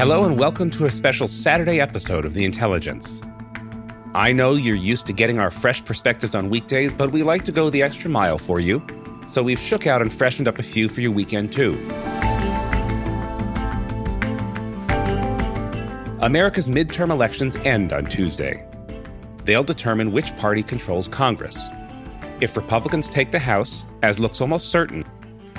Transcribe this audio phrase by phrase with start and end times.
[0.00, 3.20] Hello and welcome to a special Saturday episode of The Intelligence.
[4.14, 7.52] I know you're used to getting our fresh perspectives on weekdays, but we like to
[7.52, 8.82] go the extra mile for you,
[9.28, 11.74] so we've shook out and freshened up a few for your weekend too.
[16.22, 18.66] America's midterm elections end on Tuesday.
[19.44, 21.60] They'll determine which party controls Congress.
[22.40, 25.04] If Republicans take the House, as looks almost certain,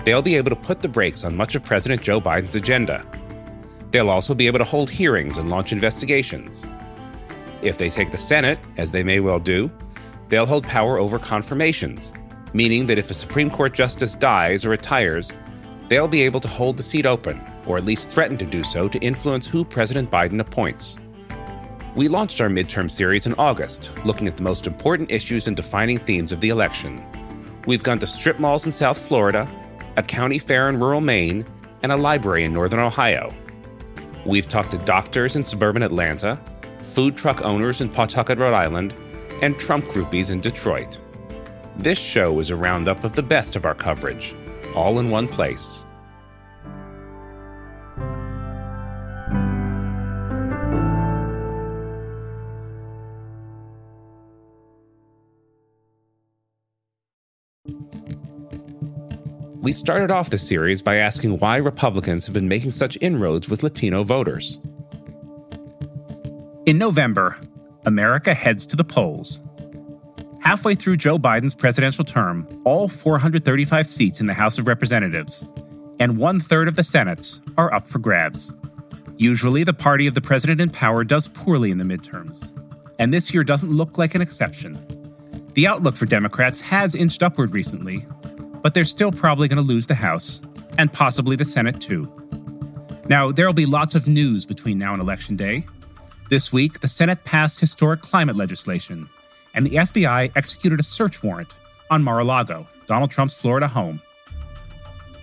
[0.03, 3.05] they'll be able to put the brakes on much of President Joe Biden's agenda.
[3.91, 6.65] They'll also be able to hold hearings and launch investigations.
[7.61, 9.69] If they take the Senate, as they may well do,
[10.29, 12.13] they'll hold power over confirmations,
[12.53, 15.33] meaning that if a Supreme Court justice dies or retires,
[15.89, 18.87] they'll be able to hold the seat open, or at least threaten to do so,
[18.87, 20.97] to influence who President Biden appoints.
[21.93, 25.97] We launched our midterm series in August, looking at the most important issues and defining
[25.97, 27.03] themes of the election.
[27.67, 29.51] We've gone to strip malls in South Florida,
[29.97, 31.45] a county fair in rural Maine,
[31.83, 33.33] and a library in northern Ohio.
[34.25, 36.39] We've talked to doctors in suburban Atlanta,
[36.83, 38.95] food truck owners in Pawtucket, Rhode Island,
[39.41, 41.01] and Trump groupies in Detroit.
[41.77, 44.35] This show is a roundup of the best of our coverage,
[44.75, 45.87] all in one place.
[59.61, 63.61] We started off the series by asking why Republicans have been making such inroads with
[63.61, 64.59] Latino voters.
[66.65, 67.37] In November,
[67.85, 69.39] America heads to the polls.
[70.39, 75.45] Halfway through Joe Biden's presidential term, all 435 seats in the House of Representatives
[76.01, 78.51] and one third of the Senates are up for grabs.
[79.17, 82.51] Usually, the party of the president in power does poorly in the midterms,
[82.97, 84.83] and this year doesn't look like an exception.
[85.53, 88.07] The outlook for Democrats has inched upward recently,
[88.61, 90.41] but they're still probably going to lose the House
[90.77, 92.11] and possibly the Senate too.
[93.07, 95.65] Now, there'll be lots of news between now and Election Day.
[96.29, 99.09] This week, the Senate passed historic climate legislation,
[99.53, 101.49] and the FBI executed a search warrant
[101.89, 104.01] on Mar a Lago, Donald Trump's Florida home.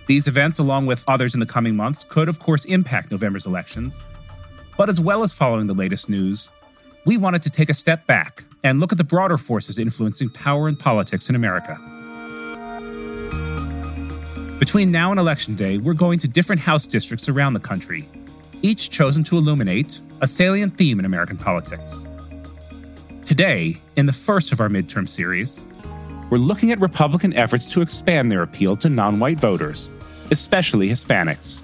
[0.05, 4.01] These events, along with others in the coming months, could, of course, impact November's elections.
[4.77, 6.51] But as well as following the latest news,
[7.05, 10.67] we wanted to take a step back and look at the broader forces influencing power
[10.67, 11.77] and politics in America.
[14.59, 18.09] Between now and Election Day, we're going to different House districts around the country,
[18.61, 22.09] each chosen to illuminate a salient theme in American politics.
[23.25, 25.61] Today, in the first of our midterm series,
[26.29, 29.89] we're looking at Republican efforts to expand their appeal to non white voters,
[30.29, 31.63] especially Hispanics.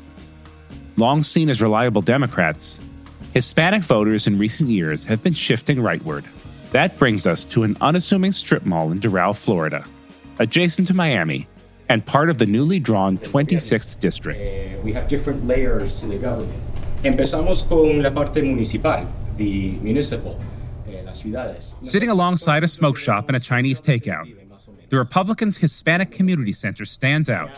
[0.95, 2.79] Long seen as reliable Democrats,
[3.33, 6.23] Hispanic voters in recent years have been shifting rightward.
[6.71, 9.85] That brings us to an unassuming strip mall in Doral, Florida,
[10.39, 11.49] adjacent to Miami
[11.89, 14.41] and part of the newly drawn 26th district.
[14.41, 16.61] Uh, we have different layers to the government.
[17.03, 19.07] Empezamos con la parte municipal,
[19.37, 20.39] the municipal,
[20.87, 21.75] eh, las ciudades.
[21.81, 24.25] Sitting alongside a smoke shop and a Chinese takeout,
[24.89, 27.51] the Republicans' Hispanic Community Center stands out,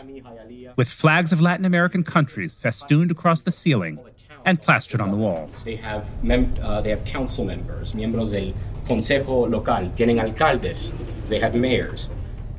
[0.76, 3.98] with flags of Latin American countries festooned across the ceiling
[4.44, 5.64] and plastered on the walls.
[5.64, 8.54] They have, mem- uh, they have council members, miembros del
[8.86, 10.92] consejo local, tienen alcaldes,
[11.28, 12.10] they have mayors.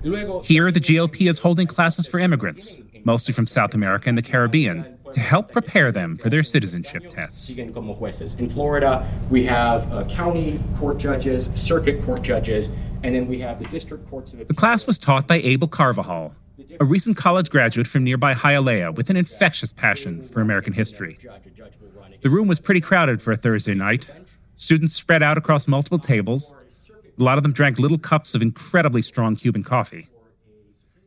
[0.02, 4.98] Here, the GOP is holding classes for immigrants, mostly from South America and the Caribbean,
[5.12, 7.52] to help prepare them for their citizenship tests.
[7.52, 8.40] siguen como jueces.
[8.40, 12.72] In Florida, we have uh, county court judges, circuit court judges,
[13.04, 16.34] and then we have the district courts of The class was taught by Abel Carvajal,
[16.80, 21.18] a recent college graduate from nearby Hialeah with an infectious passion for American history.
[22.22, 24.08] The room was pretty crowded for a Thursday night.
[24.56, 26.54] Students spread out across multiple tables.
[27.20, 30.08] A lot of them drank little cups of incredibly strong Cuban coffee.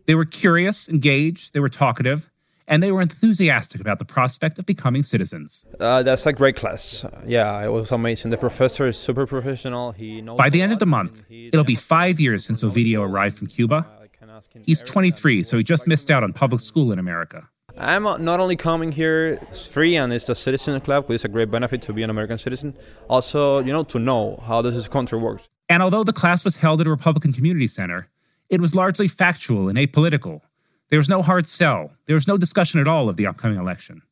[0.06, 2.30] They were curious, engaged, they were talkative,
[2.68, 5.64] and they were enthusiastic about the prospect of becoming citizens.
[5.80, 7.04] Uh, that's a great class.
[7.26, 8.30] Yeah, it was amazing.
[8.30, 9.92] The professor is super professional.
[9.92, 13.38] He knows By the end of the month, it'll be five years since Ovidio arrived
[13.38, 13.88] from Cuba.
[14.02, 16.98] I can ask him He's 23, so he just missed out on public school in
[16.98, 17.48] America.
[17.78, 21.28] I'm not only coming here, it's free and it's a citizen club, which is a
[21.28, 22.74] great benefit to be an American citizen.
[23.08, 25.48] Also, you know, to know how this country works.
[25.72, 28.10] And although the class was held at a Republican community center,
[28.50, 30.42] it was largely factual and apolitical.
[30.90, 31.92] There was no hard sell.
[32.04, 34.02] There was no discussion at all of the upcoming election.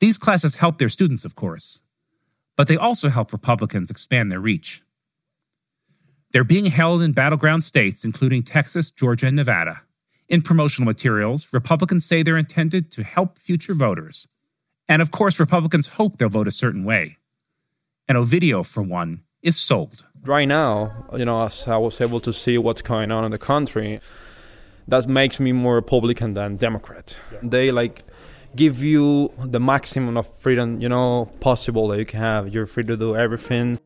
[0.00, 1.82] These classes help their students, of course,
[2.56, 4.82] but they also help Republicans expand their reach.
[6.32, 9.82] They're being held in battleground states, including Texas, Georgia, and Nevada.
[10.28, 14.26] In promotional materials, Republicans say they're intended to help future voters.
[14.88, 17.18] And of course, Republicans hope they'll vote a certain way.
[18.08, 20.04] And Ovidio, for one, is sold.
[20.26, 23.38] Right now, you know, as I was able to see what's going on in the
[23.38, 24.00] country,
[24.88, 27.16] that makes me more Republican than Democrat.
[27.32, 27.38] Yeah.
[27.44, 28.02] They like
[28.56, 32.52] give you the maximum of freedom, you know, possible that you can have.
[32.52, 33.78] You're free to do everything.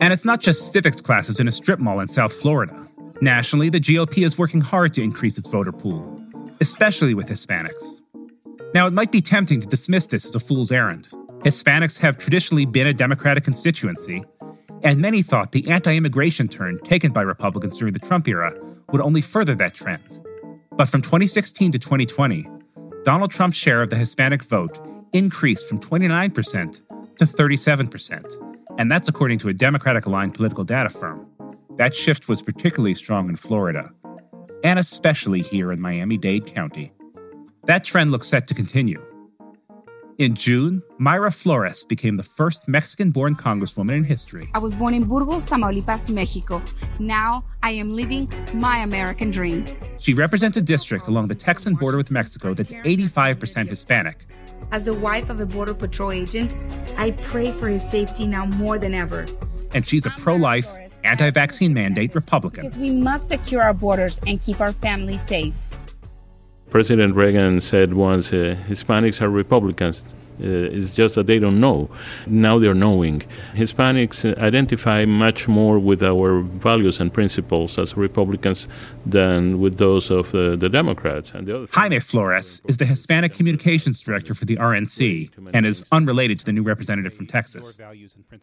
[0.00, 2.74] And it's not just civics classes in a strip mall in South Florida.
[3.20, 6.16] Nationally, the GOP is working hard to increase its voter pool,
[6.62, 8.00] especially with Hispanics.
[8.74, 11.08] Now, it might be tempting to dismiss this as a fool's errand.
[11.40, 14.22] Hispanics have traditionally been a Democratic constituency,
[14.86, 18.54] and many thought the anti immigration turn taken by Republicans during the Trump era
[18.92, 20.20] would only further that trend.
[20.70, 22.46] But from 2016 to 2020,
[23.02, 24.78] Donald Trump's share of the Hispanic vote
[25.12, 26.82] increased from 29%
[27.16, 31.26] to 37%, and that's according to a Democratic aligned political data firm.
[31.78, 33.90] That shift was particularly strong in Florida,
[34.62, 36.92] and especially here in Miami Dade County.
[37.64, 39.04] That trend looks set to continue.
[40.18, 44.48] In June, Mayra Flores became the first Mexican born congresswoman in history.
[44.54, 46.62] I was born in Burgos, Tamaulipas, Mexico.
[46.98, 49.66] Now I am living my American dream.
[49.98, 54.24] She represents a district along the Texan border with Mexico that's 85% Hispanic.
[54.72, 56.56] As the wife of a Border Patrol agent,
[56.96, 59.26] I pray for his safety now more than ever.
[59.74, 60.66] And she's a pro life,
[61.04, 62.64] anti vaccine mandate Republican.
[62.64, 65.52] Because we must secure our borders and keep our families safe.
[66.76, 70.14] President Reagan said once uh, Hispanics are Republicans.
[70.38, 71.88] Uh, it's just that they don't know.
[72.26, 73.22] Now they're knowing.
[73.54, 78.68] Hispanics identify much more with our values and principles as Republicans
[79.06, 81.66] than with those of the, the Democrats and the other.
[81.72, 86.52] Jaime Florez is the Hispanic Communications Director for the RNC and is unrelated to the
[86.52, 87.80] new representative from Texas.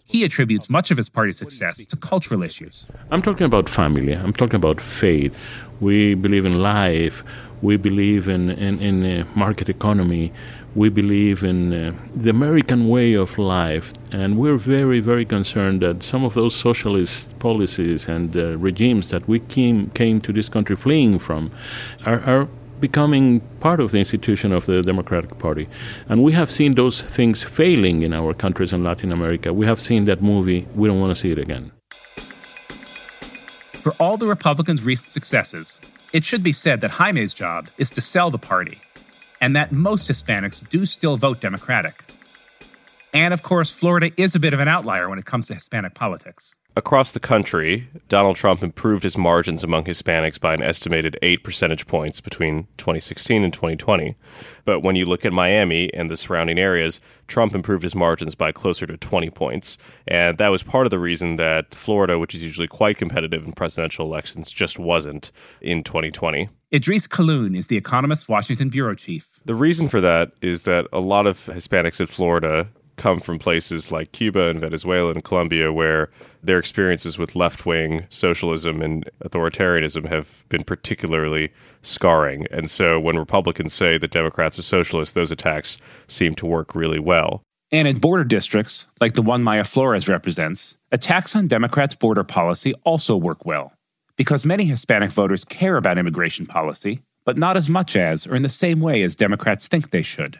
[0.05, 2.87] He attributes much of his party's success to cultural issues.
[3.11, 4.13] I'm talking about family.
[4.13, 5.37] I'm talking about faith.
[5.79, 7.23] We believe in life.
[7.63, 10.33] We believe in, in, in uh, market economy.
[10.75, 13.93] We believe in uh, the American way of life.
[14.11, 19.27] And we're very, very concerned that some of those socialist policies and uh, regimes that
[19.29, 21.51] we came, came to this country fleeing from
[22.05, 22.47] are, are
[22.81, 25.69] becoming part of the institution of the Democratic Party.
[26.09, 29.53] And we have seen those things failing in our countries in Latin America.
[29.53, 30.67] We have seen that movie.
[30.75, 31.71] We don't want to see it again.
[33.83, 35.79] For all the Republicans' recent successes,
[36.13, 38.79] it should be said that Jaime's job is to sell the party,
[39.41, 42.05] and that most Hispanics do still vote Democratic.
[43.13, 45.95] And of course, Florida is a bit of an outlier when it comes to Hispanic
[45.95, 46.55] politics.
[46.75, 51.85] Across the country, Donald Trump improved his margins among Hispanics by an estimated 8 percentage
[51.85, 54.15] points between 2016 and 2020.
[54.65, 58.51] But when you look at Miami and the surrounding areas, Trump improved his margins by
[58.51, 59.77] closer to 20 points.
[60.07, 63.51] And that was part of the reason that Florida, which is usually quite competitive in
[63.51, 65.31] presidential elections, just wasn't
[65.61, 66.49] in 2020.
[66.73, 69.39] Idrees Kahloon is the Economist Washington bureau chief.
[69.45, 73.91] The reason for that is that a lot of Hispanics in Florida come from places
[73.91, 76.09] like Cuba and Venezuela and Colombia, where
[76.41, 81.51] their experiences with left wing socialism and authoritarianism have been particularly
[81.81, 82.47] scarring.
[82.51, 86.99] And so when Republicans say that Democrats are socialists, those attacks seem to work really
[86.99, 87.41] well.
[87.71, 92.75] And in border districts, like the one Mayra Flores represents, attacks on Democrats' border policy
[92.83, 93.73] also work well.
[94.15, 98.43] Because many Hispanic voters care about immigration policy, but not as much as or in
[98.43, 100.39] the same way as Democrats think they should.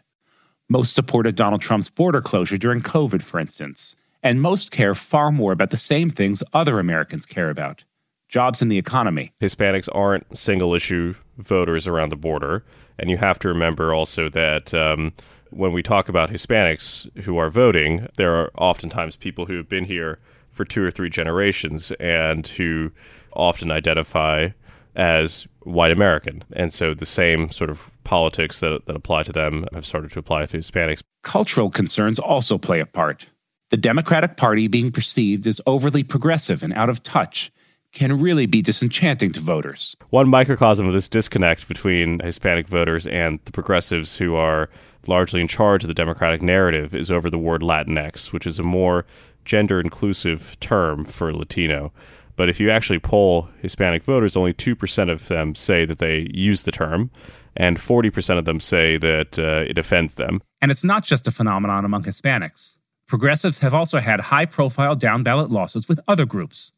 [0.69, 5.51] Most supported Donald Trump's border closure during COVID, for instance, and most care far more
[5.51, 7.83] about the same things other Americans care about
[8.29, 9.31] jobs and the economy.
[9.39, 12.63] Hispanics aren't single issue voters around the border.
[12.97, 15.13] And you have to remember also that um,
[15.51, 19.85] when we talk about Hispanics who are voting, there are oftentimes people who have been
[19.85, 20.19] here
[20.51, 22.91] for two or three generations and who
[23.33, 24.49] often identify
[24.95, 26.43] as white American.
[26.53, 30.19] And so the same sort of politics that, that apply to them have started to
[30.19, 31.01] apply to Hispanics.
[31.23, 33.27] Cultural concerns also play a part.
[33.69, 37.51] The Democratic Party being perceived as overly progressive and out of touch
[37.93, 39.95] can really be disenchanting to voters.
[40.09, 44.69] One microcosm of this disconnect between Hispanic voters and the progressives who are
[45.07, 48.63] largely in charge of the Democratic narrative is over the word Latinx, which is a
[48.63, 49.05] more
[49.45, 51.91] gender inclusive term for Latino.
[52.35, 56.63] But if you actually poll Hispanic voters, only 2% of them say that they use
[56.63, 57.11] the term,
[57.55, 60.41] and 40% of them say that uh, it offends them.
[60.61, 62.77] And it's not just a phenomenon among Hispanics.
[63.05, 66.73] Progressives have also had high profile down ballot losses with other groups.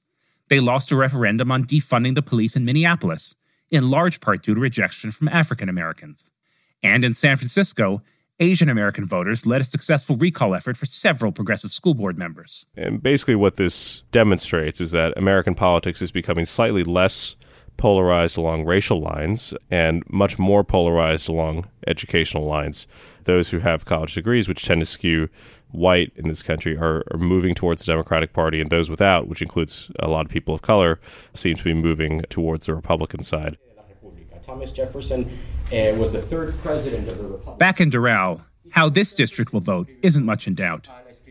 [0.49, 3.35] They lost a referendum on defunding the police in Minneapolis,
[3.71, 6.31] in large part due to rejection from African Americans.
[6.83, 8.01] And in San Francisco,
[8.39, 12.67] Asian American voters led a successful recall effort for several progressive school board members.
[12.75, 17.37] And basically, what this demonstrates is that American politics is becoming slightly less
[17.77, 22.87] polarized along racial lines and much more polarized along educational lines.
[23.23, 25.29] Those who have college degrees, which tend to skew
[25.71, 29.41] white in this country, are, are, moving towards the Democratic Party, and those without, which
[29.41, 30.99] includes a lot of people of color,
[31.33, 33.57] seem to be moving towards the Republican side.
[34.45, 35.25] Thomas Jefferson
[35.73, 37.57] uh, was the third president of the Republic.
[37.57, 40.87] Back in Doral, how this district will vote isn't much in doubt.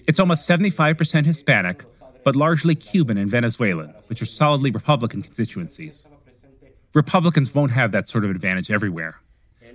[0.09, 1.85] It's almost 75% Hispanic,
[2.25, 6.09] but largely Cuban and Venezuelan, which are solidly Republican constituencies.
[6.93, 9.21] Republicans won't have that sort of advantage everywhere,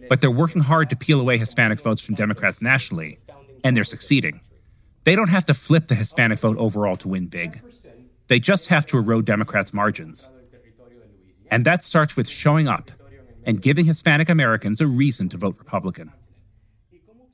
[0.10, 3.20] but they're working hard to peel away Hispanic votes from Democrats nationally,
[3.64, 4.42] and they're succeeding.
[5.06, 7.62] They don't have to flip the Hispanic vote overall to win big.
[8.28, 10.30] They just have to erode Democrats' margins.
[11.50, 12.92] And that starts with showing up
[13.46, 16.12] and giving Hispanic Americans a reason to vote Republican.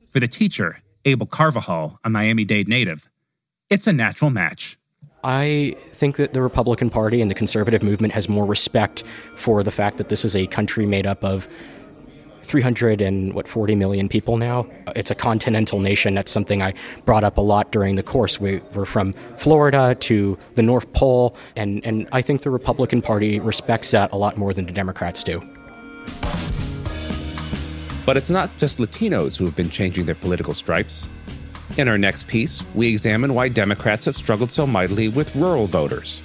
[0.08, 3.08] For the teacher, Abel Carvajal, a Miami Dade native,
[3.68, 4.78] it's a natural match.
[5.24, 9.02] I think that the Republican Party and the conservative movement has more respect
[9.34, 11.48] for the fact that this is a country made up of
[12.42, 14.66] 300 and what 40 million people now.
[14.94, 16.14] It's a continental nation.
[16.14, 18.40] That's something I brought up a lot during the course.
[18.40, 23.40] We, we're from Florida to the North Pole, and, and I think the Republican Party
[23.40, 25.42] respects that a lot more than the Democrats do.
[28.04, 31.08] But it's not just Latinos who have been changing their political stripes.
[31.76, 36.22] In our next piece, we examine why Democrats have struggled so mightily with rural voters.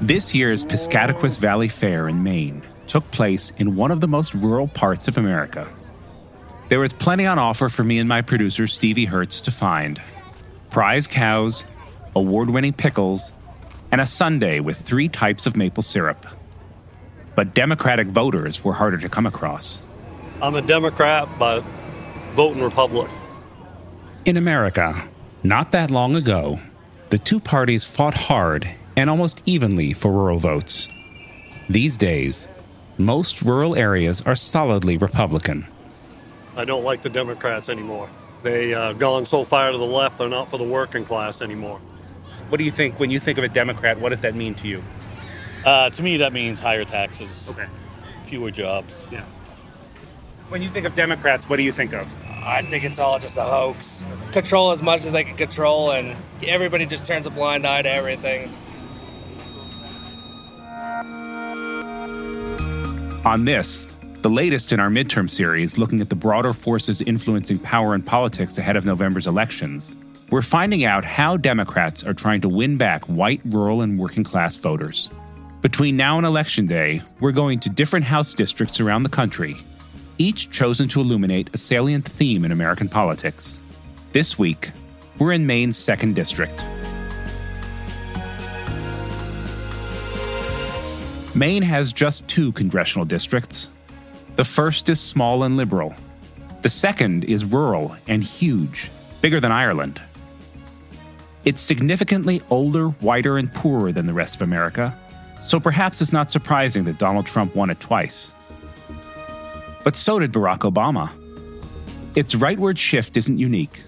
[0.00, 4.68] This year's Piscataquis Valley Fair in Maine took place in one of the most rural
[4.68, 5.66] parts of America.
[6.68, 10.02] There was plenty on offer for me and my producer Stevie Hertz to find
[10.70, 11.64] prize cows,
[12.16, 13.32] award winning pickles,
[13.90, 16.26] and a sundae with three types of maple syrup.
[17.34, 19.82] But Democratic voters were harder to come across.
[20.40, 21.62] I'm a Democrat, but
[22.34, 23.14] voting Republican.
[24.24, 25.08] In America,
[25.42, 26.60] not that long ago,
[27.10, 30.88] the two parties fought hard and almost evenly for rural votes.
[31.68, 32.48] These days,
[32.98, 35.66] most rural areas are solidly Republican.
[36.56, 38.08] I don't like the Democrats anymore.
[38.42, 41.80] They uh, gone so far to the left, they're not for the working class anymore.
[42.48, 43.98] What do you think when you think of a Democrat?
[44.00, 44.82] What does that mean to you?
[45.64, 47.46] Uh, to me, that means higher taxes.
[47.48, 47.66] Okay.
[48.24, 49.02] Fewer jobs.
[49.10, 49.24] Yeah.
[50.50, 52.06] When you think of Democrats, what do you think of?
[52.28, 54.04] I think it's all just a hoax.
[54.32, 56.14] Control as much as they can control, and
[56.46, 58.52] everybody just turns a blind eye to everything.
[63.24, 63.88] On this,
[64.20, 68.58] the latest in our midterm series looking at the broader forces influencing power and politics
[68.58, 69.96] ahead of November's elections,
[70.34, 74.56] we're finding out how Democrats are trying to win back white, rural, and working class
[74.56, 75.08] voters.
[75.62, 79.54] Between now and Election Day, we're going to different House districts around the country,
[80.18, 83.62] each chosen to illuminate a salient theme in American politics.
[84.10, 84.72] This week,
[85.20, 86.66] we're in Maine's 2nd District.
[91.32, 93.70] Maine has just two congressional districts.
[94.34, 95.94] The first is small and liberal.
[96.62, 100.02] The second is rural and huge, bigger than Ireland.
[101.44, 104.96] It's significantly older, whiter, and poorer than the rest of America,
[105.42, 108.32] so perhaps it's not surprising that Donald Trump won it twice.
[109.84, 111.10] But so did Barack Obama.
[112.14, 113.82] Its rightward shift isn't unique.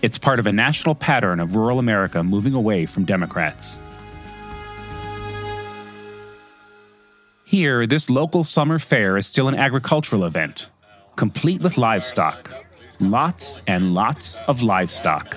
[0.00, 3.80] It's part of a national pattern of rural America moving away from Democrats.
[7.44, 10.68] Here, this local summer fair is still an agricultural event,
[11.16, 12.54] complete with livestock.
[13.00, 15.36] Lots and lots of livestock.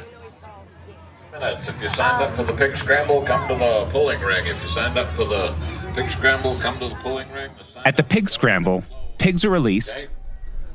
[1.39, 1.68] Minutes.
[1.68, 4.46] If you signed up for the pig scramble, come to the pulling ring.
[4.48, 5.54] If you signed up for the
[5.94, 7.51] pig scramble, come to the pulling ring.
[7.58, 8.86] The At the pig scramble,
[9.18, 10.08] pigs are released.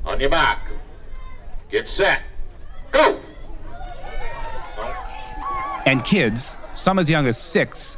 [0.05, 0.59] On your mark.
[1.71, 2.21] Get set.
[2.91, 3.19] Go!
[5.87, 7.97] And kids, some as young as six,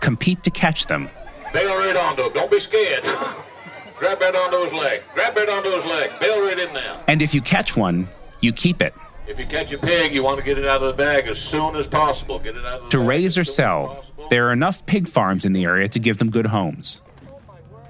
[0.00, 1.08] compete to catch them.
[1.52, 2.30] Bail right onto.
[2.34, 3.04] Don't be scared.
[3.96, 5.02] Grab right onto his leg.
[5.14, 6.10] Grab right onto his leg.
[6.20, 6.98] Bail right in there.
[7.08, 8.06] And if you catch one,
[8.40, 8.92] you keep it.
[9.32, 11.38] If you catch a pig, you want to get it out of the bag as
[11.38, 12.38] soon as possible.
[12.38, 14.52] Get it out of the To bag raise or as soon as sell, there are
[14.52, 17.00] enough pig farms in the area to give them good homes.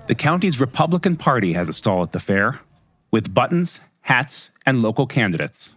[0.06, 2.60] The county's Republican Party has a stall at the fair,
[3.10, 5.74] with buttons, hats, and local candidates.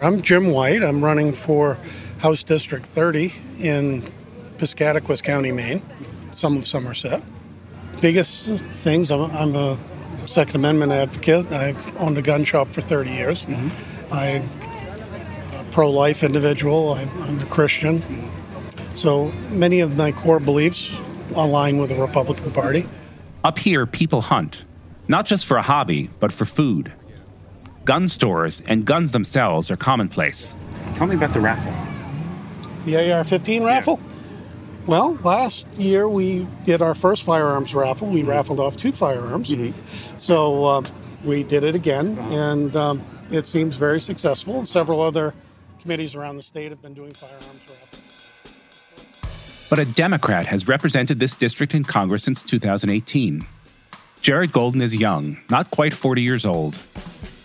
[0.00, 0.82] I'm Jim White.
[0.82, 1.78] I'm running for
[2.20, 4.10] House District 30 in
[4.56, 5.82] Piscataquis County, Maine,
[6.32, 7.22] some of Somerset.
[8.00, 9.78] Biggest things, I'm, I'm a
[10.24, 11.52] Second Amendment advocate.
[11.52, 13.46] I've owned a gun shop for 30 years.
[14.10, 14.46] I uh,
[15.78, 18.02] pro life individual, I'm, I'm a Christian.
[18.94, 20.90] So many of my core beliefs
[21.36, 22.88] align with the Republican Party.
[23.44, 24.64] Up here, people hunt,
[25.06, 26.92] not just for a hobby, but for food.
[27.84, 30.56] Gun stores and guns themselves are commonplace.
[30.96, 31.72] Tell me about the raffle.
[32.84, 34.00] The AR 15 raffle?
[34.84, 38.08] Well, last year we did our first firearms raffle.
[38.08, 39.54] We raffled off two firearms.
[40.16, 40.82] So uh,
[41.22, 44.58] we did it again, and um, it seems very successful.
[44.58, 45.34] And several other
[45.80, 48.08] committees around the state have been doing firearms raffles.
[49.70, 53.46] But a Democrat has represented this district in Congress since 2018.
[54.20, 56.78] Jared Golden is young, not quite 40 years old.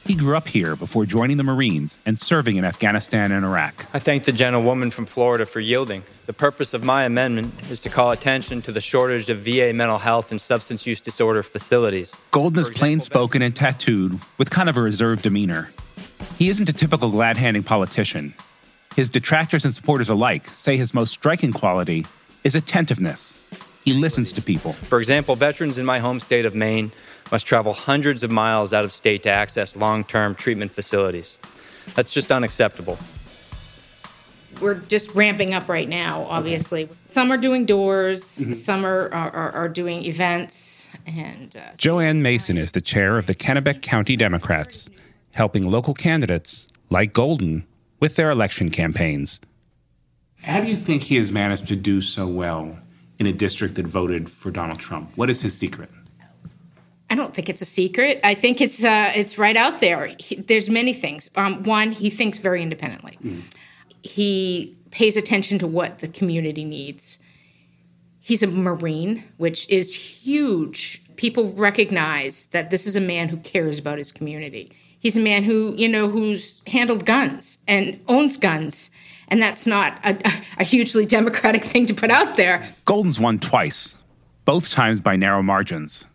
[0.06, 3.86] He grew up here before joining the Marines and serving in Afghanistan and Iraq.
[3.94, 6.04] I thank the gentlewoman from Florida for yielding.
[6.26, 10.00] The purpose of my amendment is to call attention to the shortage of VA mental
[10.00, 12.12] health and substance use disorder facilities.
[12.32, 15.70] Golden is plain spoken and tattooed, with kind of a reserved demeanor.
[16.38, 18.34] He isn't a typical glad handing politician.
[18.96, 22.06] His detractors and supporters alike say his most striking quality
[22.44, 23.42] is attentiveness.
[23.84, 24.74] He listens to people.
[24.74, 26.92] For example, veterans in my home state of Maine
[27.32, 31.38] must travel hundreds of miles out of state to access long term treatment facilities.
[31.96, 32.98] That's just unacceptable.
[34.62, 36.88] We're just ramping up right now, obviously.
[37.08, 38.54] Some are doing doors, Mhm.
[38.54, 43.34] some are, are, are doing events, and uh, Joanne Mason is the chair of the
[43.34, 44.90] Kennebec County Democrats,
[45.34, 47.66] helping local candidates, like Golden,
[48.00, 49.40] with their election campaigns.
[50.42, 52.78] How do you think he has managed to do so well
[53.18, 55.12] in a district that voted for Donald Trump?
[55.16, 55.90] What is his secret?
[57.10, 58.20] I don't think it's a secret.
[58.24, 60.16] I think it's uh, it's right out there.
[60.20, 61.30] He, there's many things.
[61.36, 63.18] Um, one, he thinks very independently.
[64.02, 67.18] He pays attention to what the community needs.
[68.20, 71.02] He's a Marine, which is huge.
[71.16, 74.72] People recognize that this is a man who cares about his community.
[75.04, 78.90] He's a man who, you know, who's handled guns and owns guns.
[79.28, 80.18] And that's not a,
[80.60, 82.66] a hugely democratic thing to put out there.
[82.86, 83.96] Golden's won twice,
[84.46, 86.06] both times by narrow margins.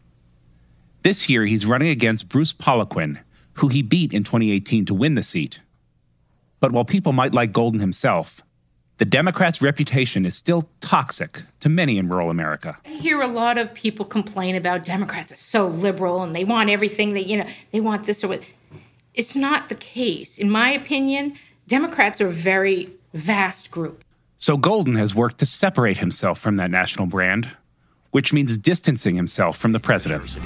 [1.02, 3.20] This year, he's running against Bruce Poliquin,
[3.54, 5.60] who he beat in 2018 to win the seat.
[6.58, 8.42] But while people might like Golden himself,
[8.96, 12.78] the Democrats' reputation is still toxic to many in rural America.
[12.86, 16.70] I hear a lot of people complain about Democrats are so liberal and they want
[16.70, 18.40] everything that, you know, they want this or what.
[19.18, 20.38] It's not the case.
[20.38, 21.34] In my opinion,
[21.66, 24.04] Democrats are a very vast group.
[24.36, 27.48] So Golden has worked to separate himself from that national brand,
[28.12, 30.38] which means distancing himself from the president.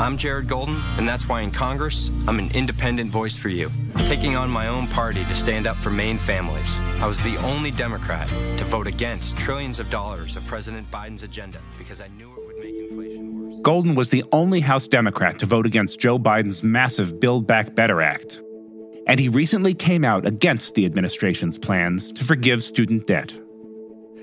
[0.00, 3.70] I'm Jared Golden, and that's why in Congress, I'm an independent voice for you,
[4.06, 6.80] taking on my own party to stand up for Maine families.
[7.00, 11.60] I was the only Democrat to vote against trillions of dollars of President Biden's agenda
[11.78, 13.25] because I knew it would make inflation worse.
[13.66, 18.00] Golden was the only House Democrat to vote against Joe Biden's massive Build Back Better
[18.00, 18.40] Act.
[19.08, 23.34] And he recently came out against the administration's plans to forgive student debt.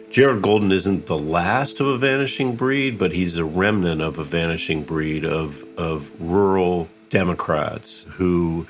[0.10, 4.24] Jared Golden isn't the last of a vanishing breed, but he's a remnant of a
[4.24, 8.66] vanishing breed of of rural Democrats who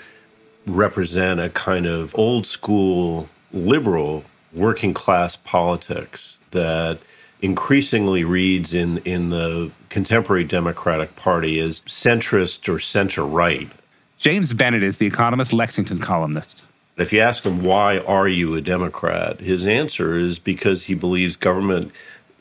[0.65, 6.97] represent a kind of old school liberal working class politics that
[7.43, 13.69] increasingly reads in in the contemporary Democratic Party as centrist or center right.
[14.17, 16.63] James Bennet is the Economist Lexington columnist.
[16.95, 21.35] If you ask him why are you a Democrat, his answer is because he believes
[21.35, 21.91] government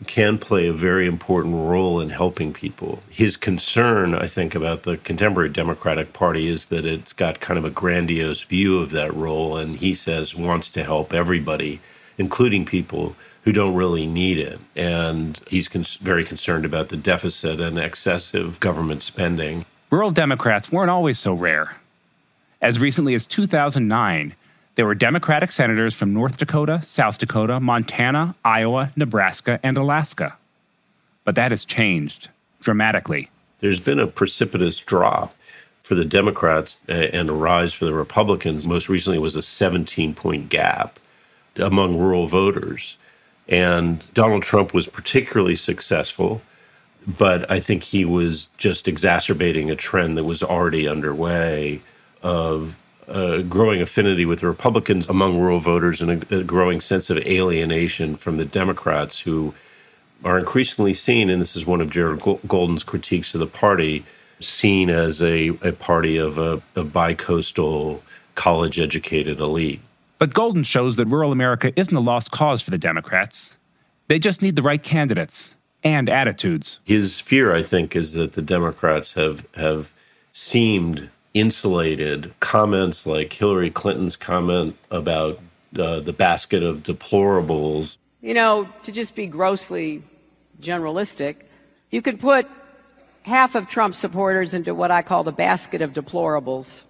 [0.07, 3.03] can play a very important role in helping people.
[3.09, 7.65] His concern, I think, about the contemporary Democratic Party is that it's got kind of
[7.65, 11.81] a grandiose view of that role, and he says wants to help everybody,
[12.19, 14.59] including people who don't really need it.
[14.77, 19.65] And he's cons- very concerned about the deficit and excessive government spending.
[19.91, 21.77] Rural Democrats weren't always so rare.
[22.61, 24.35] As recently as 2009,
[24.75, 30.39] there were Democratic senators from North Dakota, South Dakota, Montana, Iowa, Nebraska, and Alaska.
[31.25, 32.29] But that has changed
[32.63, 33.29] dramatically.
[33.61, 35.35] There's been a precipitous drop
[35.83, 38.67] for the Democrats and a rise for the Republicans.
[38.67, 40.99] Most recently was a 17 point gap
[41.57, 42.97] among rural voters.
[43.49, 46.43] And Donald Trump was particularly successful,
[47.07, 51.81] but I think he was just exacerbating a trend that was already underway
[52.23, 52.79] of
[53.09, 57.19] a growing affinity with the Republicans among rural voters and a, a growing sense of
[57.19, 59.55] alienation from the Democrats who
[60.25, 64.05] are increasingly seen, and this is one of Jared Golden's critiques of the party,
[64.39, 68.01] seen as a, a party of a, a bicoastal,
[68.35, 69.81] college educated elite.
[70.23, 73.59] But Golden shows that rural America isn't a lost cause for the Democrats.
[74.07, 76.79] They just need the right candidates and attitudes.
[76.85, 79.93] His fear, I think, is that the Democrats have have
[80.31, 82.33] seemed insulated.
[82.39, 85.41] Comments like Hillary Clinton's comment about
[85.77, 87.97] uh, the basket of deplorables.
[88.21, 90.05] You know, to just be grossly
[90.61, 91.35] generalistic,
[91.91, 92.47] you could put
[93.23, 96.83] half of Trump supporters into what I call the basket of deplorables.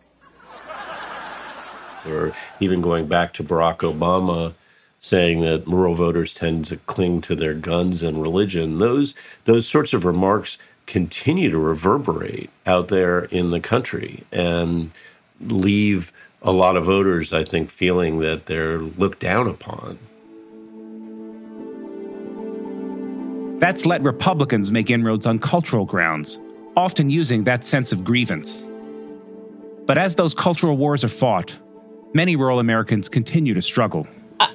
[2.06, 4.54] Or even going back to Barack Obama
[4.98, 8.78] saying that rural voters tend to cling to their guns and religion.
[8.78, 14.90] Those those sorts of remarks continue to reverberate out there in the country and
[15.40, 16.12] leave
[16.42, 19.98] a lot of voters, I think, feeling that they're looked down upon.
[23.58, 26.38] That's let Republicans make inroads on cultural grounds,
[26.76, 28.68] often using that sense of grievance.
[29.86, 31.56] But as those cultural wars are fought,
[32.14, 34.06] many rural Americans continue to struggle.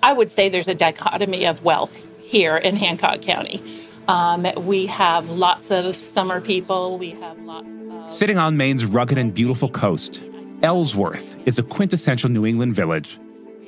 [0.04, 3.64] I would say there's a dichotomy of wealth here in Hancock County.
[4.08, 6.98] Um, we have lots of summer people.
[6.98, 8.12] We have lots of.
[8.12, 10.22] Sitting on Maine's rugged and beautiful coast,
[10.64, 13.20] Ellsworth is a quintessential New England village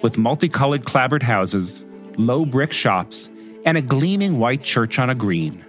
[0.02, 1.84] with multicolored clapboard houses,
[2.18, 3.30] low brick shops,
[3.66, 5.64] and a gleaming white church on a green.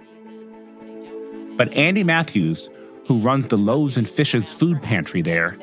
[1.57, 2.69] But Andy Matthews,
[3.05, 5.57] who runs the Loaves and Fishes food pantry there,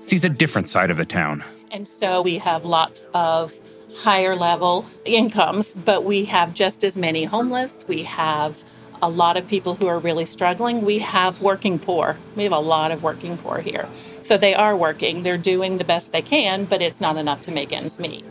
[0.00, 1.44] sees a different side of the town.
[1.70, 3.52] And so we have lots of
[3.94, 7.84] higher level incomes, but we have just as many homeless.
[7.88, 8.62] We have
[9.02, 10.84] a lot of people who are really struggling.
[10.84, 12.16] We have working poor.
[12.36, 13.88] We have a lot of working poor here.
[14.22, 17.50] So they are working, they're doing the best they can, but it's not enough to
[17.50, 18.24] make ends meet.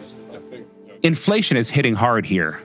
[1.02, 2.62] Inflation is hitting hard here.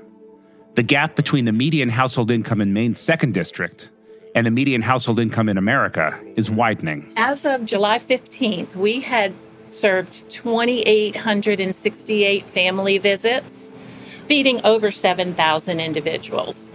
[0.74, 3.90] The gap between the median household income in Maine's second district
[4.34, 7.12] and the median household income in America is widening.
[7.16, 9.34] As of July 15th, we had
[9.72, 13.72] served 2,868 family visits,
[14.26, 16.70] feeding over 7,000 individuals.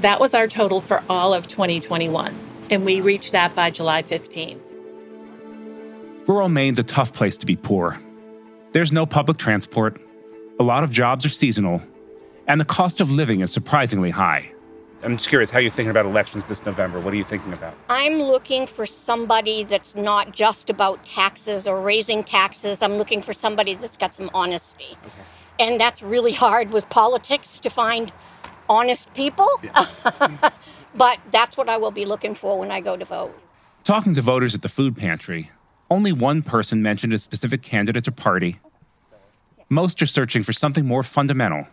[0.00, 2.34] That was our total for all of 2021,
[2.70, 4.60] and we reached that by July 15th.
[6.26, 7.98] Rural Maine's a tough place to be poor.
[8.72, 10.00] There's no public transport,
[10.58, 11.82] a lot of jobs are seasonal,
[12.46, 14.52] and the cost of living is surprisingly high.
[15.02, 17.00] I'm just curious how you're thinking about elections this November.
[17.00, 17.74] What are you thinking about?
[17.88, 22.82] I'm looking for somebody that's not just about taxes or raising taxes.
[22.82, 24.98] I'm looking for somebody that's got some honesty.
[25.02, 25.12] Okay.
[25.58, 28.12] And that's really hard with politics to find
[28.68, 29.48] honest people.
[29.62, 30.50] Yeah.
[30.94, 33.38] but that's what I will be looking for when I go to vote.
[33.84, 35.50] Talking to voters at the food pantry,
[35.90, 38.60] only one person mentioned a specific candidate or party.
[39.70, 41.68] Most are searching for something more fundamental.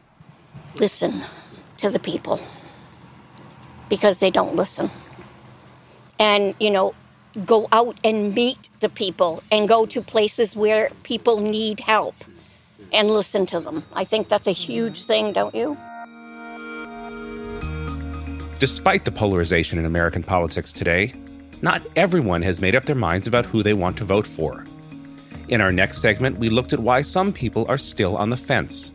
[0.75, 1.23] Listen
[1.77, 2.39] to the people
[3.89, 4.89] because they don't listen.
[6.19, 6.93] And, you know,
[7.45, 12.15] go out and meet the people and go to places where people need help
[12.91, 13.83] and listen to them.
[13.93, 15.77] I think that's a huge thing, don't you?
[18.59, 21.13] Despite the polarization in American politics today,
[21.61, 24.63] not everyone has made up their minds about who they want to vote for.
[25.49, 28.93] In our next segment, we looked at why some people are still on the fence.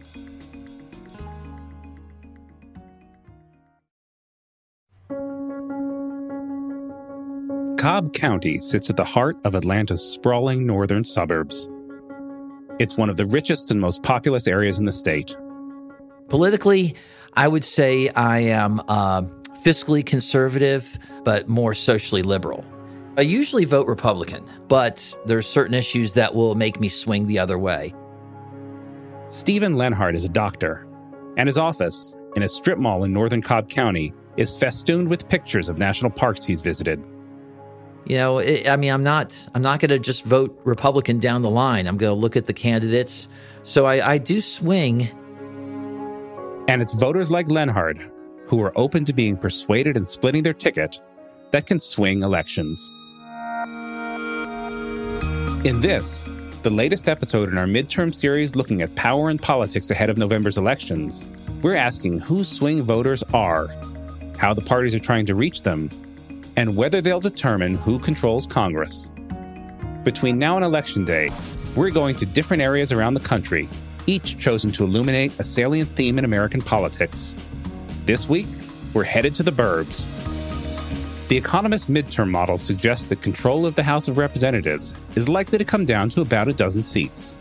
[7.83, 11.69] Cobb County sits at the heart of Atlanta's sprawling northern suburbs.
[12.79, 15.37] It's one of the richest and most populous areas in the state.
[16.29, 16.95] Politically,
[17.33, 19.23] I would say I am uh,
[19.65, 22.65] fiscally conservative, but more socially liberal.
[23.19, 27.59] I usually vote Republican, but there's certain issues that will make me swing the other
[27.59, 27.93] way.
[29.29, 30.87] Stephen Lenhart is a doctor,
[31.37, 35.69] and his office, in a strip mall in northern Cobb County, is festooned with pictures
[35.69, 37.05] of national parks he's visited.
[38.05, 41.43] You know, it, I mean, I'm not, I'm not going to just vote Republican down
[41.43, 41.87] the line.
[41.87, 43.29] I'm going to look at the candidates.
[43.63, 45.09] So I, I do swing.
[46.69, 48.11] And it's voters like Lenhard
[48.47, 51.01] who are open to being persuaded and splitting their ticket
[51.53, 52.91] that can swing elections.
[55.65, 56.29] In this,
[56.63, 60.59] the latest episode in our midterm series looking at power and politics ahead of November's
[60.59, 61.29] elections,
[61.63, 63.69] we're asking who swing voters are,
[64.39, 65.89] how the parties are trying to reach them,
[66.57, 69.11] and whether they'll determine who controls Congress.
[70.05, 71.31] Between now and Election Day,
[71.77, 73.69] we're going to different areas around the country,
[74.07, 77.37] each chosen to illuminate a salient theme in American politics.
[78.05, 78.49] This week,
[78.95, 80.09] we're headed to the burbs.
[81.29, 85.65] The Economist midterm model suggests that control of the House of Representatives is likely to
[85.65, 87.37] come down to about a dozen seats.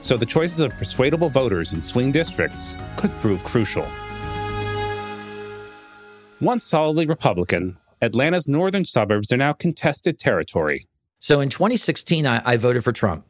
[0.00, 3.86] So the choices of persuadable voters in swing districts could prove crucial.
[6.40, 10.84] Once solidly Republican, Atlanta's northern suburbs are now contested territory.
[11.20, 13.24] So in 2016, I, I voted for Trump.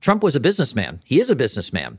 [0.00, 1.00] Trump was a businessman.
[1.04, 1.98] He is a businessman.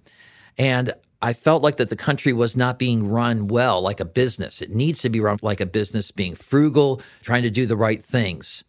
[0.58, 4.63] And I felt like that the country was not being run well like a business.
[4.63, 8.03] It needs to be run like a business, being frugal, trying to do the right
[8.03, 8.63] things.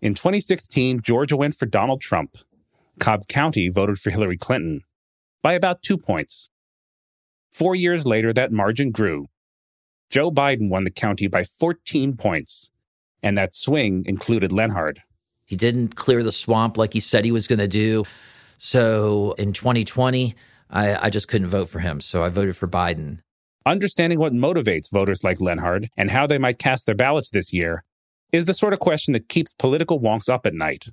[0.00, 2.36] In 2016, Georgia went for Donald Trump.
[3.00, 4.82] Cobb County voted for Hillary Clinton
[5.42, 6.50] by about two points.
[7.50, 9.26] Four years later, that margin grew.
[10.08, 12.70] Joe Biden won the county by 14 points,
[13.22, 15.02] and that swing included Lenhard.
[15.44, 18.04] He didn't clear the swamp like he said he was going to do.
[18.58, 20.34] So in 2020,
[20.70, 22.00] I, I just couldn't vote for him.
[22.00, 23.20] So I voted for Biden.
[23.64, 27.84] Understanding what motivates voters like Lenhard and how they might cast their ballots this year
[28.32, 30.86] is the sort of question that keeps political wonks up at night.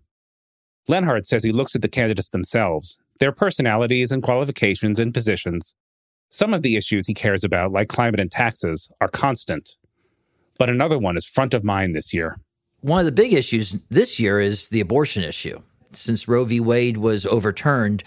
[0.87, 5.75] Lenhard says he looks at the candidates themselves, their personalities and qualifications and positions.
[6.29, 9.77] Some of the issues he cares about, like climate and taxes, are constant.
[10.57, 12.39] But another one is front of mind this year.
[12.81, 15.59] One of the big issues this year is the abortion issue.
[15.91, 16.59] Since Roe v.
[16.59, 18.03] Wade was overturned,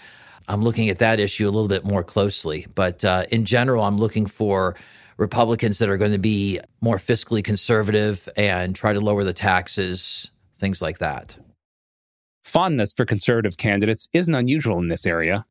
[0.47, 2.67] I'm looking at that issue a little bit more closely.
[2.75, 4.75] But uh, in general, I'm looking for
[5.17, 10.31] Republicans that are going to be more fiscally conservative and try to lower the taxes,
[10.57, 11.37] things like that.
[12.43, 15.45] Fondness for conservative candidates isn't unusual in this area.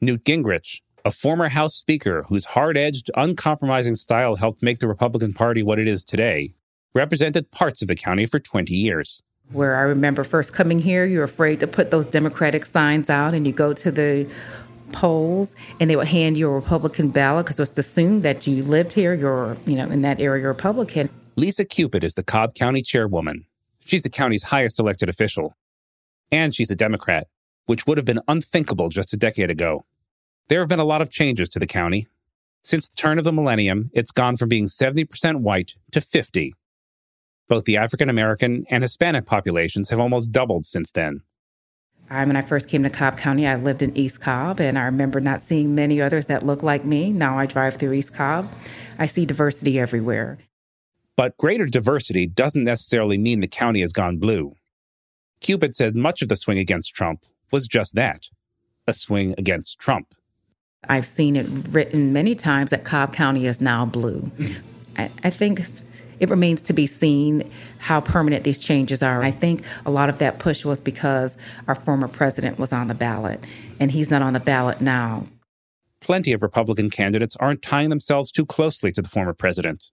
[0.00, 5.32] Newt Gingrich, a former House Speaker whose hard edged, uncompromising style helped make the Republican
[5.32, 6.54] Party what it is today,
[6.94, 9.22] represented parts of the county for 20 years.
[9.52, 13.46] Where I remember first coming here, you're afraid to put those Democratic signs out, and
[13.46, 14.30] you go to the
[14.92, 18.64] polls and they would hand you a Republican ballot because it was assumed that you
[18.64, 21.08] lived here, you're, you know, in that area Republican.
[21.36, 23.46] Lisa Cupid is the Cobb County chairwoman.
[23.80, 25.54] She's the county's highest elected official
[26.32, 27.26] and she's a Democrat,
[27.66, 29.84] which would have been unthinkable just a decade ago.
[30.50, 32.08] There have been a lot of changes to the county.
[32.62, 36.52] Since the turn of the millennium, it's gone from being 70% white to 50.
[37.46, 41.20] Both the African American and Hispanic populations have almost doubled since then.
[42.10, 44.86] I, when I first came to Cobb County, I lived in East Cobb, and I
[44.86, 47.12] remember not seeing many others that look like me.
[47.12, 48.52] Now I drive through East Cobb.
[48.98, 50.38] I see diversity everywhere.
[51.16, 54.56] But greater diversity doesn't necessarily mean the county has gone blue.
[55.40, 58.30] Cupid said much of the swing against Trump was just that
[58.88, 60.12] a swing against Trump.
[60.88, 64.30] I've seen it written many times that Cobb County is now blue.
[64.96, 65.62] I, I, think
[66.18, 69.22] it remains to be seen how permanent these changes are.
[69.22, 71.36] I think a lot of that push was because
[71.68, 73.44] our former president was on the ballot,
[73.78, 75.26] and he's not on the ballot now.
[76.00, 79.90] Plenty of Republican candidates aren't tying themselves too closely to the former president.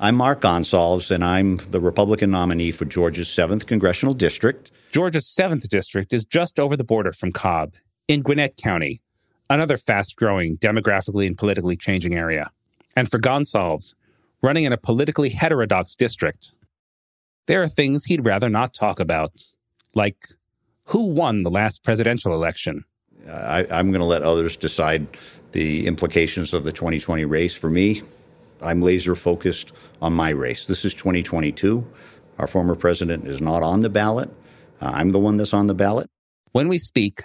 [0.00, 4.70] I'm Mark Gonsalves, and I'm the Republican nominee for Georgia's 7th Congressional District.
[4.90, 7.74] Georgia's 7th District is just over the border from Cobb,
[8.08, 9.00] in Gwinnett County,
[9.50, 12.50] another fast growing, demographically and politically changing area.
[12.96, 13.94] And for Gonsalves,
[14.40, 16.54] running in a politically heterodox district,
[17.46, 19.52] there are things he'd rather not talk about,
[19.94, 20.16] like
[20.84, 22.84] who won the last presidential election.
[23.28, 25.06] I, am going to let others decide
[25.52, 27.54] the implications of the 2020 race.
[27.54, 28.02] For me,
[28.62, 30.66] I'm laser focused on my race.
[30.66, 31.86] This is 2022.
[32.38, 34.30] Our former president is not on the ballot.
[34.80, 36.08] Uh, I'm the one that's on the ballot.
[36.52, 37.20] When we speak,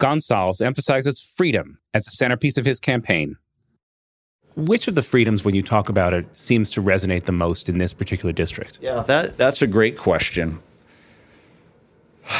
[0.00, 3.36] Gonsalves emphasizes freedom as the centerpiece of his campaign.
[4.54, 7.78] Which of the freedoms, when you talk about it, seems to resonate the most in
[7.78, 8.78] this particular district?
[8.80, 10.60] Yeah, that, that's a great question.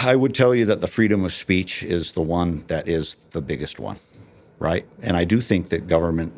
[0.03, 3.40] I would tell you that the freedom of speech is the one that is the
[3.40, 3.97] biggest one,
[4.59, 4.87] right?
[5.03, 6.33] And I do think that government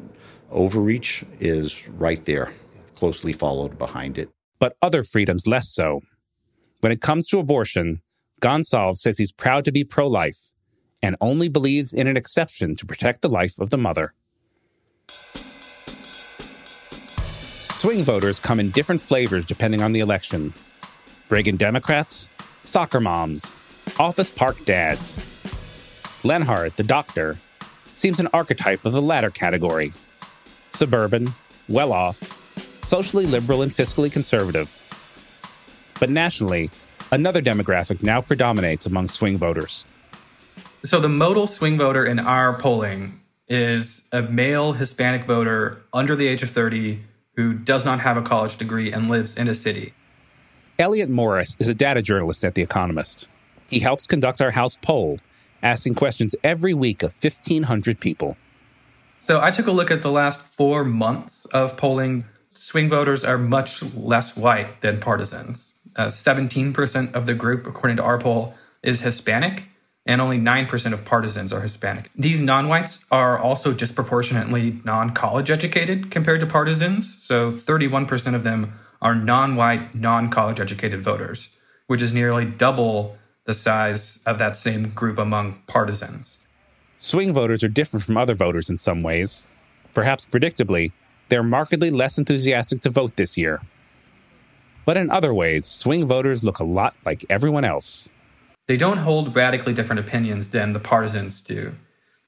[0.51, 2.53] overreach is right there,
[2.95, 4.31] closely followed behind it.
[4.59, 6.01] But other freedoms less so.
[6.81, 8.03] When it comes to abortion,
[8.41, 10.53] Gonsalves says he's proud to be pro life
[11.03, 14.15] and only believes in an exception to protect the life of the mother.
[17.75, 20.53] Swing voters come in different flavors depending on the election
[21.31, 22.31] Reagan Democrats,
[22.63, 23.53] soccer moms,
[23.99, 25.19] office park dads.
[26.25, 27.39] Lenhard, the doctor,
[27.95, 29.93] seems an archetype of the latter category
[30.71, 31.35] suburban,
[31.69, 32.21] well off,
[32.81, 34.77] socially liberal, and fiscally conservative.
[35.99, 36.71] But nationally,
[37.13, 39.87] another demographic now predominates among swing voters.
[40.83, 46.27] So the modal swing voter in our polling is a male Hispanic voter under the
[46.27, 47.01] age of 30
[47.37, 49.93] who does not have a college degree and lives in a city.
[50.79, 53.29] Elliott Morris is a data journalist at The Economist.
[53.69, 55.19] He helps conduct our House poll,
[55.63, 58.39] asking questions every week of 1,500 people.
[59.19, 62.25] So I took a look at the last four months of polling.
[62.49, 65.75] Swing voters are much less white than partisans.
[65.95, 69.65] Uh, 17% of the group, according to our poll, is Hispanic,
[70.11, 72.11] and only 9% of partisans are Hispanic.
[72.17, 77.23] These non whites are also disproportionately non college educated compared to partisans.
[77.23, 81.49] So 31% of them are non white, non college educated voters,
[81.87, 86.41] which is nearly double the size of that same group among partisans.
[86.99, 89.47] Swing voters are different from other voters in some ways.
[89.95, 90.91] Perhaps predictably,
[91.29, 93.61] they're markedly less enthusiastic to vote this year.
[94.85, 98.09] But in other ways, swing voters look a lot like everyone else.
[98.71, 101.75] They don't hold radically different opinions than the partisans do.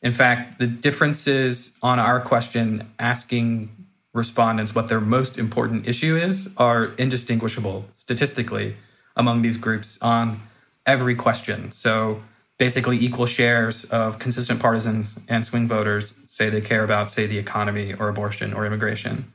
[0.02, 3.70] In fact, the differences on our question asking
[4.12, 8.74] respondents what their most important issue is are indistinguishable statistically
[9.14, 10.40] among these groups on
[10.84, 11.70] every question.
[11.70, 12.24] So
[12.58, 17.38] basically, equal shares of consistent partisans and swing voters say they care about, say, the
[17.38, 19.32] economy or abortion or immigration.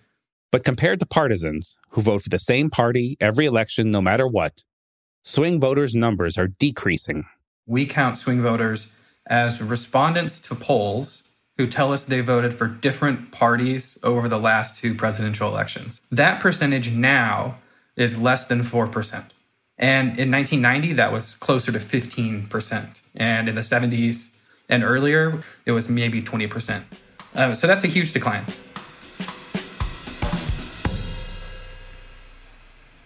[0.51, 4.65] But compared to partisans who vote for the same party every election no matter what,
[5.27, 7.25] swing voters' numbers are decreasing.
[7.65, 8.93] We count swing voters
[9.29, 11.23] as respondents to polls
[11.57, 15.99] who tell us they voted for different parties over the last two presidential elections.
[16.09, 17.57] That percentage now
[17.97, 19.25] is less than 4%.
[19.77, 23.01] And in 1990, that was closer to 15%.
[23.13, 24.29] And in the 70s
[24.69, 26.83] and earlier, it was maybe 20%.
[27.35, 28.45] Uh, so that's a huge decline.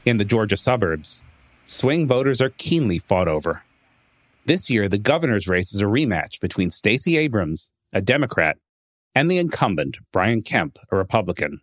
[0.06, 1.24] In the Georgia suburbs,
[1.72, 3.64] swing voters are keenly fought over.
[4.46, 8.58] This year, the governor's race is a rematch between Stacey Abrams, a Democrat,
[9.16, 11.62] and the incumbent, Brian Kemp, a Republican.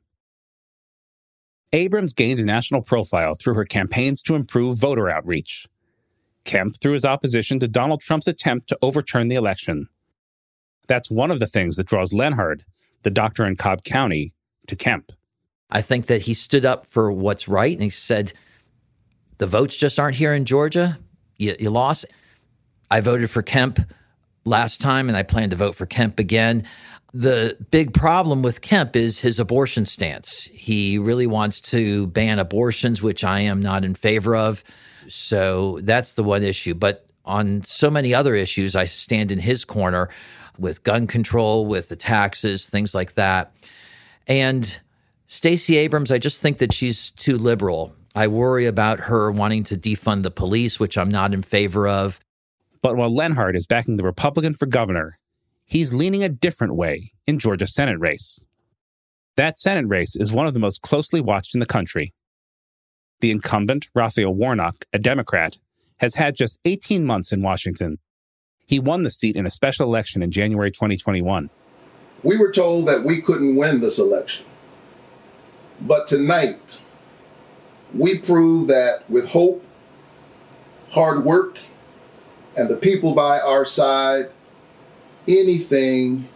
[1.74, 5.66] Abrams gained a national profile through her campaigns to improve voter outreach.
[6.44, 9.88] Kemp through his opposition to Donald Trump's attempt to overturn the election.
[10.86, 12.64] That's one of the things that draws Lenhard,
[13.02, 14.32] the doctor in Cobb County,
[14.68, 15.12] to Kemp.
[15.68, 18.32] I think that he stood up for what's right and he said,
[19.38, 20.98] the votes just aren't here in Georgia.
[21.36, 22.06] You, you lost.
[22.90, 23.80] I voted for Kemp
[24.44, 26.64] last time and I plan to vote for Kemp again.
[27.14, 30.44] The big problem with Kemp is his abortion stance.
[30.52, 34.62] He really wants to ban abortions, which I am not in favor of.
[35.08, 36.74] So that's the one issue.
[36.74, 40.10] But on so many other issues, I stand in his corner
[40.58, 43.54] with gun control, with the taxes, things like that.
[44.26, 44.80] And
[45.26, 47.94] Stacey Abrams, I just think that she's too liberal.
[48.18, 52.18] I worry about her wanting to defund the police, which I'm not in favor of.
[52.82, 55.20] But while Lenhart is backing the Republican for governor,
[55.64, 58.42] he's leaning a different way in Georgia's Senate race.
[59.36, 62.12] That Senate race is one of the most closely watched in the country.
[63.20, 65.56] The incumbent, Raphael Warnock, a Democrat,
[65.98, 67.98] has had just 18 months in Washington.
[68.66, 71.50] He won the seat in a special election in January 2021.
[72.24, 74.44] We were told that we couldn't win this election.
[75.82, 76.80] But tonight,
[77.94, 79.64] we prove that with hope,
[80.90, 81.58] hard work,
[82.56, 84.30] and the people by our side,
[85.26, 86.28] anything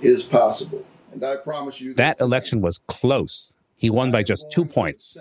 [0.00, 0.84] is possible.
[1.12, 3.56] And I promise you that election was close.
[3.76, 5.18] He won by just two points.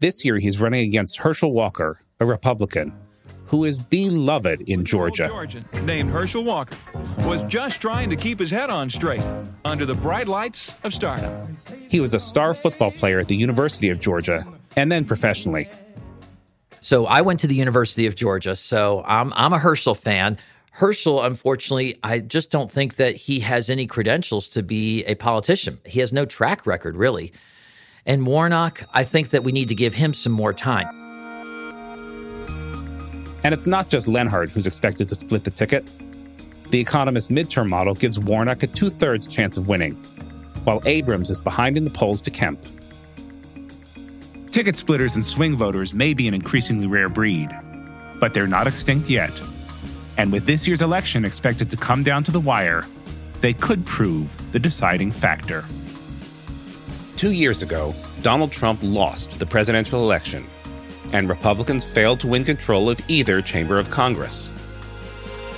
[0.00, 2.92] This year, he's running against Herschel Walker, a Republican,
[3.48, 5.26] who is beloved in Georgia.
[5.26, 6.76] Georgian named Herschel Walker
[7.20, 9.24] was just trying to keep his head on straight
[9.64, 11.56] under the bright lights of stardom.
[11.90, 15.68] He was a star football player at the University of Georgia and then professionally.
[16.82, 20.38] So I went to the University of Georgia, so I'm I'm a Herschel fan.
[20.72, 25.80] Herschel, unfortunately, I just don't think that he has any credentials to be a politician.
[25.84, 27.32] He has no track record, really.
[28.06, 31.07] And Warnock, I think that we need to give him some more time.
[33.44, 35.86] And it's not just Lenhard who's expected to split the ticket.
[36.70, 39.94] The Economist midterm model gives Warnock a two thirds chance of winning,
[40.64, 42.60] while Abrams is behind in the polls to Kemp.
[44.50, 47.48] Ticket splitters and swing voters may be an increasingly rare breed,
[48.18, 49.32] but they're not extinct yet.
[50.16, 52.84] And with this year's election expected to come down to the wire,
[53.40, 55.64] they could prove the deciding factor.
[57.16, 60.44] Two years ago, Donald Trump lost the presidential election,
[61.12, 64.52] and Republicans failed to win control of either chamber of Congress.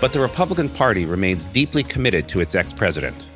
[0.00, 3.28] But the Republican Party remains deeply committed to its ex president.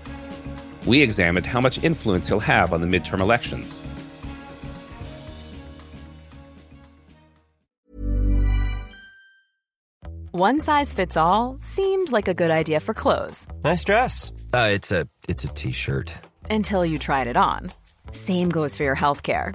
[0.86, 3.82] We examined how much influence he'll have on the midterm elections
[10.36, 13.46] One size fits all seemed like a good idea for clothes.
[13.62, 14.32] Nice dress.
[14.52, 16.12] Uh, it's a it's a t-shirt.
[16.50, 17.70] Until you tried it on.
[18.10, 19.54] Same goes for your health care.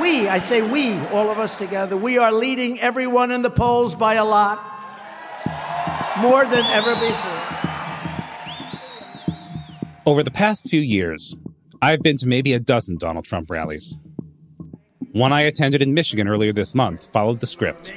[0.00, 3.94] We, I say we, all of us together, we are leading everyone in the polls
[3.94, 4.58] by a lot,
[6.18, 7.42] more than ever before.
[10.06, 11.36] Over the past few years,
[11.82, 13.98] I've been to maybe a dozen Donald Trump rallies.
[15.12, 17.92] One I attended in Michigan earlier this month followed the script.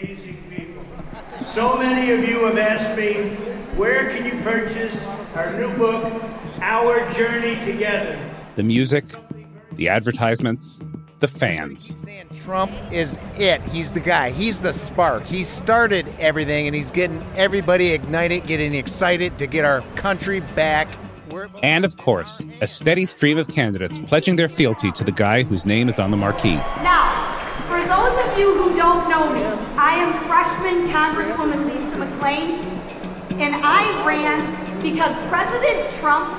[1.45, 3.35] So many of you have asked me,
[3.77, 6.11] where can you purchase our new book,
[6.59, 8.19] Our Journey Together?
[8.55, 9.05] The music,
[9.73, 10.79] the advertisements,
[11.19, 11.95] the fans.
[12.43, 13.61] Trump is it.
[13.69, 14.31] He's the guy.
[14.31, 15.25] He's the spark.
[15.25, 20.87] He started everything and he's getting everybody ignited, getting excited to get our country back.
[21.63, 25.65] And of course, a steady stream of candidates pledging their fealty to the guy whose
[25.65, 26.55] name is on the marquee.
[26.55, 27.11] Now,
[27.67, 29.43] for those of you who don't know me,
[29.77, 32.63] I am freshman Congresswoman Lisa McClain,
[33.39, 36.29] and I ran because President Trump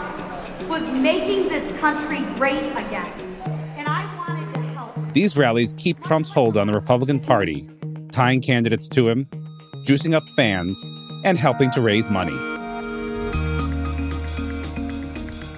[0.69, 3.26] was making this country great again.
[5.17, 7.67] These rallies keep Trump's hold on the Republican Party,
[8.13, 9.25] tying candidates to him,
[9.87, 10.85] juicing up fans,
[11.25, 12.37] and helping to raise money.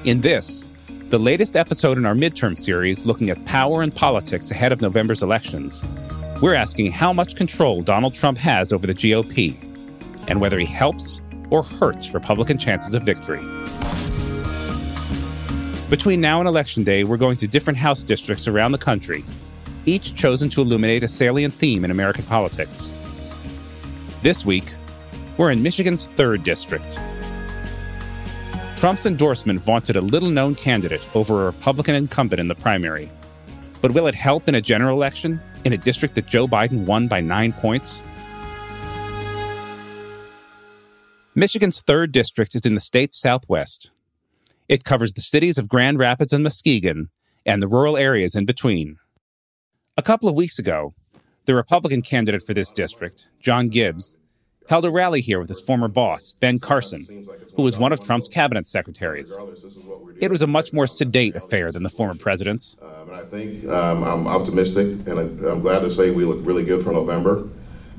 [0.08, 0.64] In this,
[1.08, 5.24] the latest episode in our midterm series looking at power and politics ahead of November's
[5.24, 5.84] elections,
[6.40, 9.60] we're asking how much control Donald Trump has over the GOP
[10.28, 13.42] and whether he helps or hurts Republican chances of victory.
[15.90, 19.24] Between now and Election Day, we're going to different House districts around the country,
[19.88, 22.92] each chosen to illuminate a salient theme in American politics.
[24.22, 24.74] This week,
[25.36, 26.98] we're in Michigan's 3rd District.
[28.76, 33.10] Trump's endorsement vaunted a little known candidate over a Republican incumbent in the primary.
[33.80, 37.08] But will it help in a general election in a district that Joe Biden won
[37.08, 38.02] by nine points?
[41.34, 43.90] Michigan's 3rd District is in the state's southwest.
[44.68, 47.08] It covers the cities of Grand Rapids and Muskegon
[47.46, 48.98] and the rural areas in between.
[49.98, 50.94] A couple of weeks ago,
[51.46, 54.16] the Republican candidate for this district, John Gibbs,
[54.68, 57.26] held a rally here with his former boss, Ben Carson,
[57.56, 59.36] who was one of Trump's cabinet secretaries.
[60.20, 62.76] It was a much more sedate affair than the former president's.
[62.80, 66.46] Um, and I think um, I'm optimistic, and I, I'm glad to say we look
[66.46, 67.48] really good for November.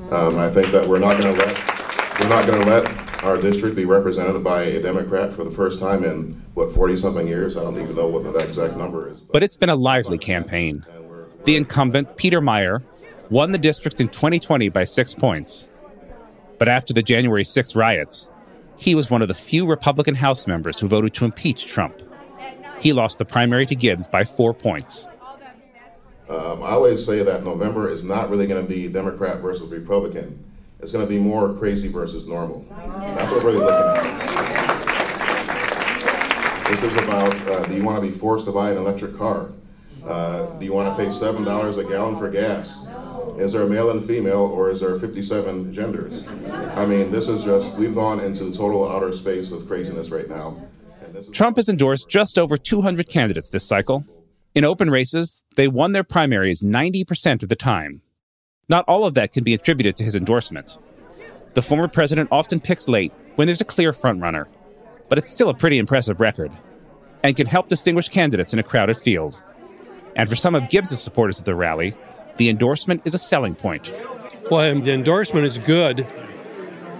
[0.09, 3.35] Um, I think that we're not going to let we're not going to let our
[3.35, 7.57] district be represented by a Democrat for the first time in what 40 something years.
[7.57, 9.19] I don't even know what the exact number is.
[9.19, 10.85] But it's been a lively campaign.
[11.49, 12.83] The incumbent, Peter Meijer,
[13.31, 15.67] won the district in 2020 by six points.
[16.59, 18.29] But after the January 6 riots,
[18.77, 22.03] he was one of the few Republican House members who voted to impeach Trump.
[22.79, 25.07] He lost the primary to Gibbs by four points.
[26.29, 30.45] Um, I always say that November is not really going to be Democrat versus Republican.
[30.81, 32.63] It's going to be more crazy versus normal.
[32.69, 34.03] That's what we're really looking at.
[36.67, 39.49] This is about uh, do you want to be forced to buy an electric car?
[40.05, 42.85] Uh, do you want to pay $7 a gallon for gas?
[43.37, 46.23] Is there a male and female, or is there 57 genders?
[46.75, 50.61] I mean, this is just, we've gone into total outer space of craziness right now.
[51.31, 54.05] Trump has endorsed just over 200 candidates this cycle.
[54.55, 58.01] In open races, they won their primaries 90% of the time.
[58.67, 60.77] Not all of that can be attributed to his endorsement.
[61.53, 64.47] The former president often picks late when there's a clear frontrunner,
[65.07, 66.51] but it's still a pretty impressive record
[67.23, 69.41] and can help distinguish candidates in a crowded field.
[70.15, 71.95] And for some of Gibbs' supporters at the rally,
[72.37, 73.93] the endorsement is a selling point.
[74.49, 76.07] Well, the endorsement is good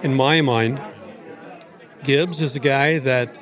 [0.04, 0.80] in my mind.
[2.04, 3.38] Gibbs is a guy that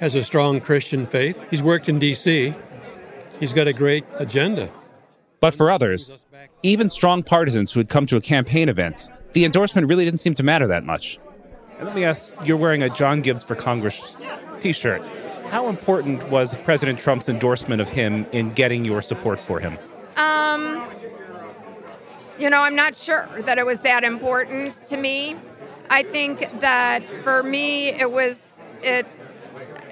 [0.00, 1.38] has a strong Christian faith.
[1.50, 2.54] He's worked in D.C.,
[3.38, 4.70] he's got a great agenda.
[5.40, 6.24] But for others,
[6.62, 10.34] even strong partisans who had come to a campaign event, the endorsement really didn't seem
[10.34, 11.18] to matter that much.
[11.80, 14.16] Let me ask you're wearing a John Gibbs for Congress
[14.60, 15.02] t shirt.
[15.50, 19.76] How important was President Trump's endorsement of him in getting your support for him?
[20.16, 20.88] Um,
[22.38, 25.36] you know, I'm not sure that it was that important to me.
[25.90, 29.06] I think that for me, it was it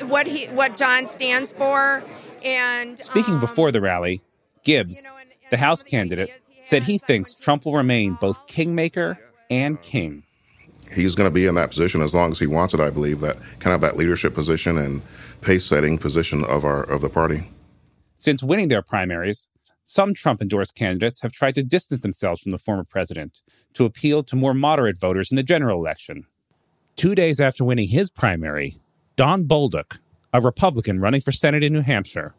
[0.03, 2.05] what he what John stands for.
[2.45, 4.23] And speaking um, before the rally,
[4.63, 6.31] Gibbs, you know, and, and the House candidate,
[6.61, 9.19] said he thinks Trump will remain both kingmaker
[9.51, 10.23] and king.
[10.95, 12.81] He's going to be in that position as long as he wants it.
[12.81, 15.03] I believe that kind of that leadership position and
[15.41, 17.51] pace setting position of our of the party.
[18.16, 19.49] Since winning their primaries,
[19.84, 23.41] some Trump endorsed candidates have tried to distance themselves from the former president
[23.74, 26.26] to appeal to more moderate voters in the general election.
[26.97, 28.74] Two days after winning his primary,
[29.16, 30.01] Don Bolduc,
[30.32, 32.34] a Republican running for Senate in New Hampshire,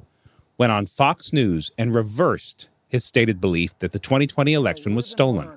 [0.57, 5.49] went on Fox News and reversed his stated belief that the 2020 election was stolen.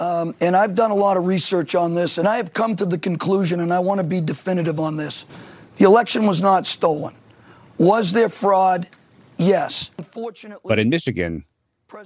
[0.00, 2.86] Um, and I've done a lot of research on this, and I have come to
[2.86, 5.24] the conclusion, and I want to be definitive on this.
[5.78, 7.14] The election was not stolen.
[7.78, 8.88] Was there fraud?
[9.36, 9.92] Yes.
[9.96, 10.68] Unfortunately.
[10.68, 11.44] But in Michigan,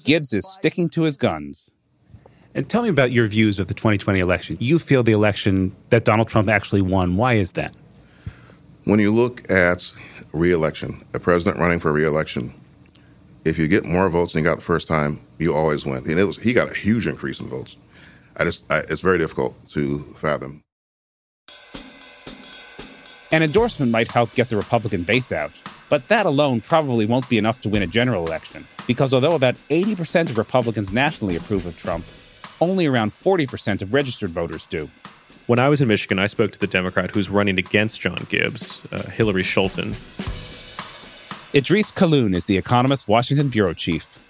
[0.05, 1.71] Gibbs is sticking to his guns.
[2.55, 4.59] And tell me about your views of the 2020 election.
[4.61, 7.17] You feel the election that Donald Trump actually won.
[7.17, 7.75] Why is that?
[8.85, 9.95] When you look at
[10.35, 12.53] reelection, a president running for reelection,
[13.47, 16.05] if you get more votes than you got the first time, you always win.
[16.09, 17.79] And it was he got a huge increase in votes.
[18.37, 20.63] I just I, it's very difficult to fathom.
[23.33, 25.53] An endorsement might help get the Republican base out,
[25.89, 29.57] But that alone probably won't be enough to win a general election, because although about
[29.69, 32.07] 80% of Republicans nationally approve of Trump,
[32.63, 34.89] only around 40% of registered voters do.
[35.47, 38.81] When I was in Michigan, I spoke to the Democrat who's running against John Gibbs,
[38.91, 39.93] uh, Hillary Scholten.
[41.53, 44.22] Idrees Kahloon is the Economist Washington bureau chief.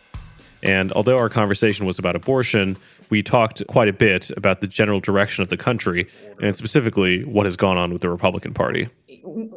[0.62, 2.76] And although our conversation was about abortion,
[3.10, 6.08] we talked quite a bit about the general direction of the country
[6.40, 8.88] and specifically what has gone on with the Republican Party.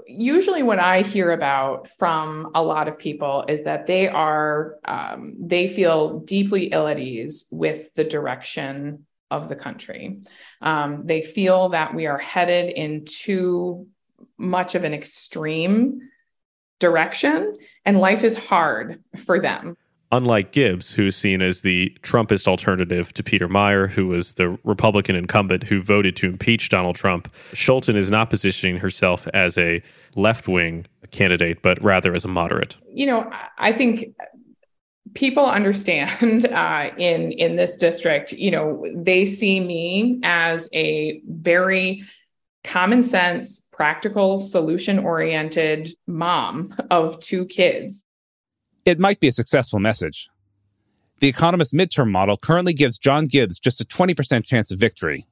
[0.08, 5.36] Usually, what I hear about from a lot of people is that they are, um,
[5.40, 10.22] they feel deeply ill at ease with the direction of the country.
[10.62, 13.88] Um, they feel that we are headed in too
[14.38, 16.02] much of an extreme
[16.80, 19.78] direction, and life is hard for them
[20.16, 25.16] unlike Gibbs, who's seen as the Trumpist alternative to Peter Meijer, who was the Republican
[25.16, 29.84] incumbent who voted to impeach Donald Trump, Scholten is not positioning herself as a
[30.16, 32.78] left wing candidate, but rather as a moderate.
[32.94, 34.16] You know, I think
[35.14, 38.32] people understand uh, in in this district.
[38.32, 42.04] You know, they see me as a very
[42.64, 48.05] common sense, practical, solution oriented mom of two kids
[48.86, 50.30] it might be a successful message.
[51.20, 55.26] The Economist midterm model currently gives John Gibbs just a 20% chance of victory,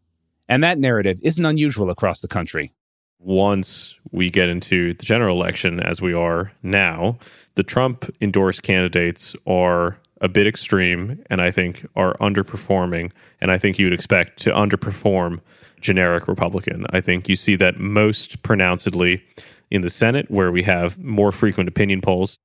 [0.49, 2.72] and that narrative isn't unusual across the country.
[3.20, 7.18] Once we get into the general election, as we are now,
[7.56, 13.12] the Trump endorsed candidates are a bit extreme and I think are underperforming.
[13.39, 15.41] And I think you would expect to underperform
[15.80, 16.86] generic Republican.
[16.91, 19.24] I think you see that most pronouncedly
[19.70, 22.38] in the Senate, where we have more frequent opinion polls.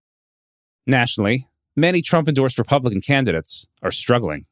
[0.89, 4.47] Nationally, many Trump endorsed Republican candidates are struggling.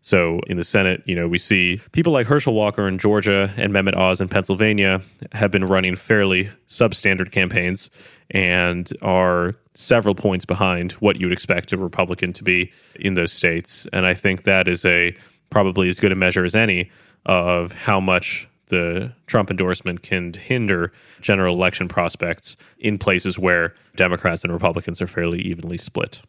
[0.00, 3.72] So in the Senate, you know, we see people like Herschel Walker in Georgia and
[3.72, 5.02] Mehmet Oz in Pennsylvania
[5.32, 7.90] have been running fairly substandard campaigns
[8.30, 13.32] and are several points behind what you would expect a Republican to be in those
[13.32, 13.86] states.
[13.92, 15.16] And I think that is a
[15.50, 16.90] probably as good a measure as any
[17.26, 24.44] of how much the Trump endorsement can hinder general election prospects in places where Democrats
[24.44, 26.22] and Republicans are fairly evenly split.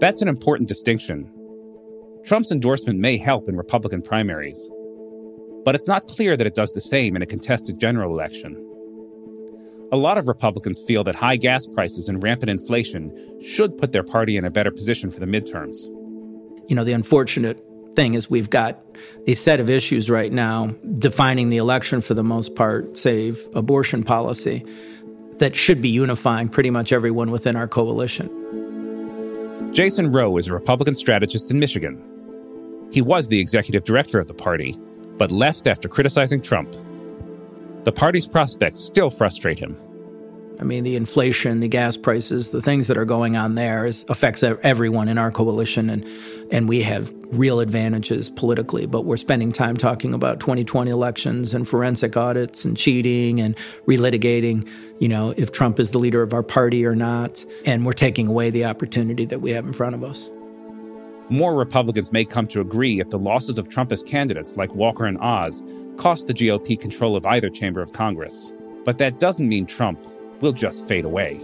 [0.00, 1.32] That's an important distinction.
[2.24, 4.68] Trump's endorsement may help in Republican primaries,
[5.64, 8.56] but it's not clear that it does the same in a contested general election.
[9.92, 14.02] A lot of Republicans feel that high gas prices and rampant inflation should put their
[14.02, 15.84] party in a better position for the midterms.
[16.68, 17.60] You know, the unfortunate
[17.94, 18.80] thing is we've got
[19.26, 24.02] a set of issues right now defining the election for the most part, save abortion
[24.02, 24.64] policy,
[25.38, 28.30] that should be unifying pretty much everyone within our coalition.
[29.72, 32.02] Jason Rowe is a Republican strategist in Michigan.
[32.92, 34.76] He was the executive director of the party,
[35.16, 36.76] but left after criticizing Trump.
[37.84, 39.76] The party's prospects still frustrate him.
[40.62, 44.04] I mean, the inflation, the gas prices, the things that are going on there is,
[44.08, 46.06] affects everyone in our coalition, and
[46.52, 48.86] and we have real advantages politically.
[48.86, 53.56] But we're spending time talking about 2020 elections and forensic audits and cheating and
[53.88, 54.68] relitigating,
[55.00, 58.28] you know, if Trump is the leader of our party or not, and we're taking
[58.28, 60.30] away the opportunity that we have in front of us.
[61.28, 65.18] More Republicans may come to agree if the losses of Trumpist candidates like Walker and
[65.18, 65.64] Oz
[65.96, 68.54] cost the GOP control of either chamber of Congress.
[68.84, 70.06] But that doesn't mean Trump
[70.42, 71.40] will just fade away.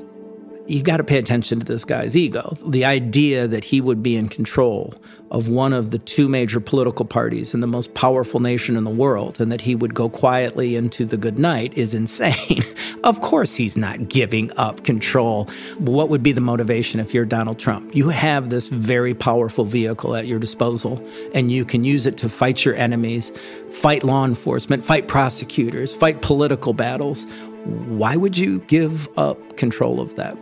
[0.67, 2.55] You've got to pay attention to this guy's ego.
[2.67, 4.93] The idea that he would be in control
[5.31, 8.95] of one of the two major political parties in the most powerful nation in the
[8.95, 12.63] world and that he would go quietly into the good night is insane.
[13.05, 15.49] of course, he's not giving up control.
[15.79, 17.95] What would be the motivation if you're Donald Trump?
[17.95, 21.03] You have this very powerful vehicle at your disposal
[21.35, 23.33] and you can use it to fight your enemies,
[23.71, 27.27] fight law enforcement, fight prosecutors, fight political battles
[27.69, 30.37] why would you give up control of that?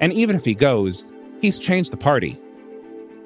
[0.00, 2.36] And even if he goes, he's changed the party.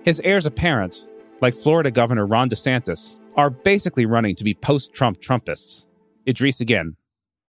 [0.04, 1.06] His heirs apparent,
[1.40, 5.84] like Florida Governor Ron DeSantis, are basically running to be post Trump Trumpists.
[6.26, 6.96] Idrees again.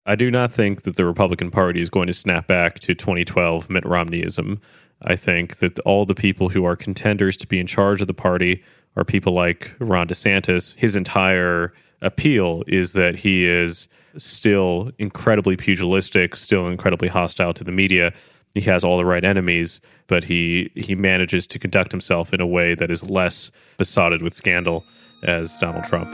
[0.06, 3.68] I do not think that the Republican Party is going to snap back to 2012
[3.68, 4.60] Mitt Romneyism.
[5.02, 8.14] I think that all the people who are contenders to be in charge of the
[8.14, 8.62] party
[8.96, 10.74] are people like Ron DeSantis.
[10.76, 13.88] His entire appeal is that he is
[14.18, 18.12] still incredibly pugilistic, still incredibly hostile to the media.
[18.54, 22.46] He has all the right enemies, but he he manages to conduct himself in a
[22.46, 24.84] way that is less besotted with scandal
[25.24, 26.10] as Donald Trump.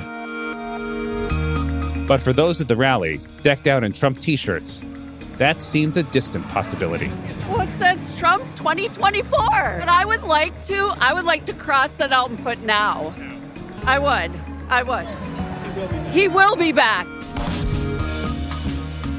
[2.08, 4.84] But for those at the rally, decked out in Trump t-shirts,
[5.38, 7.10] that seems a distant possibility.
[7.48, 9.38] Well, it says Trump 2024,
[9.80, 13.14] and I would like to I would like to cross that out and put now.
[13.84, 14.32] I would.
[14.68, 15.06] I would.
[16.12, 17.06] He will be back.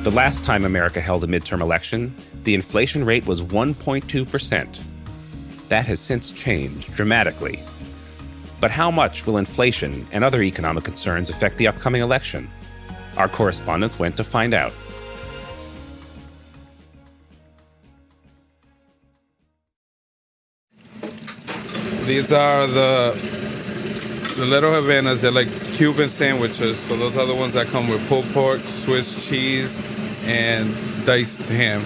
[0.03, 4.83] The last time America held a midterm election, the inflation rate was 1.2%.
[5.69, 7.63] That has since changed dramatically.
[8.59, 12.49] But how much will inflation and other economic concerns affect the upcoming election?
[13.15, 14.73] Our correspondents went to find out.
[22.05, 23.43] These are the
[24.35, 25.21] the little Havanas.
[25.21, 25.47] They're like
[25.77, 26.77] Cuban sandwiches.
[26.77, 29.82] So those are the ones that come with pulled pork, Swiss cheese,
[30.26, 30.67] and
[31.05, 31.82] diced ham.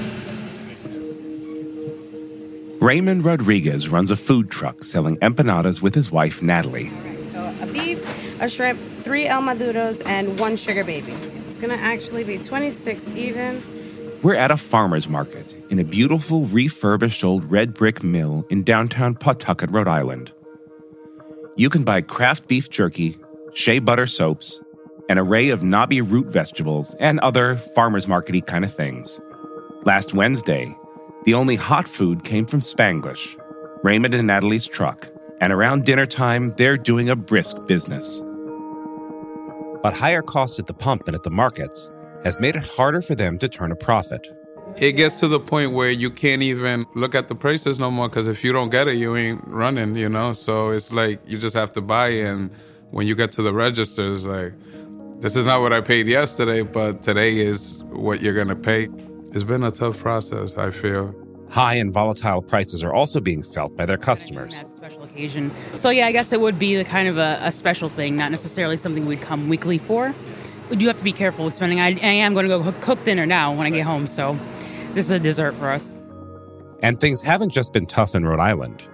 [2.79, 6.85] Raymond Rodriguez runs a food truck selling empanadas with his wife, Natalie.
[7.31, 11.11] So a beef, a shrimp, three El Maduros, and one sugar baby.
[11.11, 13.63] It's gonna actually be 26 even.
[14.21, 19.15] We're at a farmer's market in a beautiful refurbished old red brick mill in downtown
[19.15, 20.31] Pawtucket, Rhode Island.
[21.55, 23.17] You can buy craft beef jerky,
[23.53, 24.61] shea butter soaps,
[25.09, 29.19] an array of knobby root vegetables, and other farmer's markety kind of things.
[29.83, 30.75] Last Wednesday,
[31.23, 33.37] the only hot food came from Spanglish,
[33.83, 35.07] Raymond and Natalie's truck,
[35.39, 38.23] and around dinner time, they're doing a brisk business.
[39.83, 41.91] But higher costs at the pump and at the markets
[42.23, 44.27] has made it harder for them to turn a profit.
[44.75, 48.09] It gets to the point where you can't even look at the prices no more
[48.09, 50.33] because if you don't get it, you ain't running, you know?
[50.33, 52.09] So it's like you just have to buy.
[52.09, 52.51] And
[52.91, 54.53] when you get to the registers, like,
[55.19, 58.87] this is not what I paid yesterday, but today is what you're going to pay.
[59.33, 61.15] It's been a tough process, I feel.
[61.49, 64.65] High and volatile prices are also being felt by their customers.
[64.75, 65.51] special occasion.
[65.75, 68.31] So yeah, I guess it would be the kind of a, a special thing, not
[68.31, 70.13] necessarily something we'd come weekly for.
[70.69, 71.79] We do have to be careful with spending.
[71.79, 74.37] I, I am going to go cook- cook dinner now when I get home, so
[74.93, 75.93] this is a dessert for us.
[76.83, 78.87] And things haven't just been tough in Rhode Island.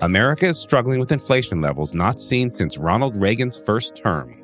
[0.00, 4.41] America is struggling with inflation levels not seen since Ronald Reagan's first term.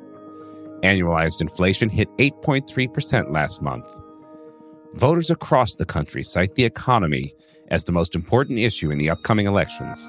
[0.83, 3.85] Annualized inflation hit 8.3% last month.
[4.93, 7.33] Voters across the country cite the economy
[7.67, 10.07] as the most important issue in the upcoming elections.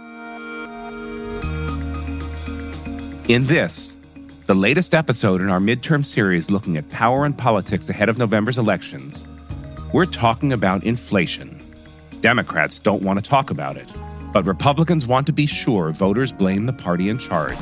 [3.29, 3.99] In this,
[4.47, 8.59] the latest episode in our midterm series looking at power and politics ahead of November's
[8.59, 9.27] elections,
[9.93, 11.61] we're talking about inflation.
[12.21, 13.89] Democrats don't want to talk about it,
[14.33, 17.59] but Republicans want to be sure voters blame the party in charge.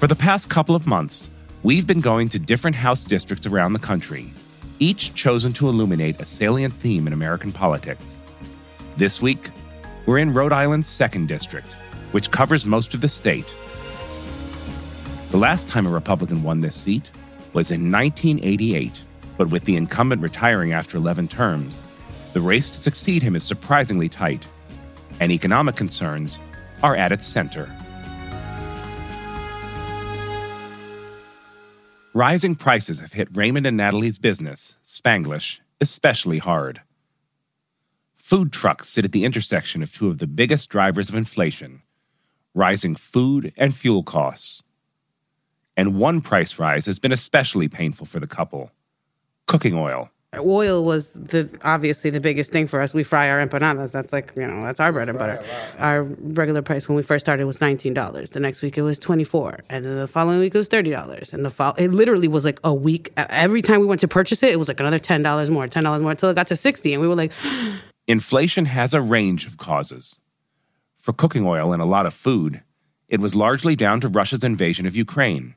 [0.00, 1.28] For the past couple of months,
[1.62, 4.32] we've been going to different House districts around the country,
[4.78, 8.24] each chosen to illuminate a salient theme in American politics.
[8.96, 9.50] This week,
[10.06, 11.70] we're in Rhode Island's 2nd District,
[12.12, 13.54] which covers most of the state.
[15.32, 17.12] The last time a Republican won this seat
[17.52, 19.04] was in 1988,
[19.36, 21.78] but with the incumbent retiring after 11 terms,
[22.32, 24.46] the race to succeed him is surprisingly tight,
[25.20, 26.40] and economic concerns
[26.82, 27.70] are at its center.
[32.12, 36.80] Rising prices have hit Raymond and Natalie's business, Spanglish, especially hard.
[38.16, 41.82] Food trucks sit at the intersection of two of the biggest drivers of inflation
[42.52, 44.64] rising food and fuel costs.
[45.76, 48.72] And one price rise has been especially painful for the couple
[49.46, 50.10] cooking oil.
[50.38, 52.94] Oil was the obviously the biggest thing for us.
[52.94, 53.90] We fry our empanadas.
[53.90, 55.42] That's like you know that's our bread and butter.
[55.78, 58.30] Our regular price when we first started was nineteen dollars.
[58.30, 60.90] The next week it was twenty four, and then the following week it was thirty
[60.90, 61.32] dollars.
[61.32, 63.12] And the fol- it literally was like a week.
[63.16, 65.82] Every time we went to purchase it, it was like another ten dollars more, ten
[65.82, 67.32] dollars more until it got to sixty, and we were like,
[68.06, 70.20] Inflation has a range of causes.
[70.96, 72.62] For cooking oil and a lot of food,
[73.08, 75.56] it was largely down to Russia's invasion of Ukraine.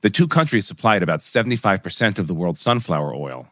[0.00, 3.48] The two countries supplied about 75% of the world's sunflower oil,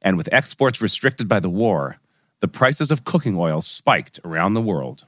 [0.00, 1.98] and with exports restricted by the war,
[2.38, 5.06] the prices of cooking oil spiked around the world.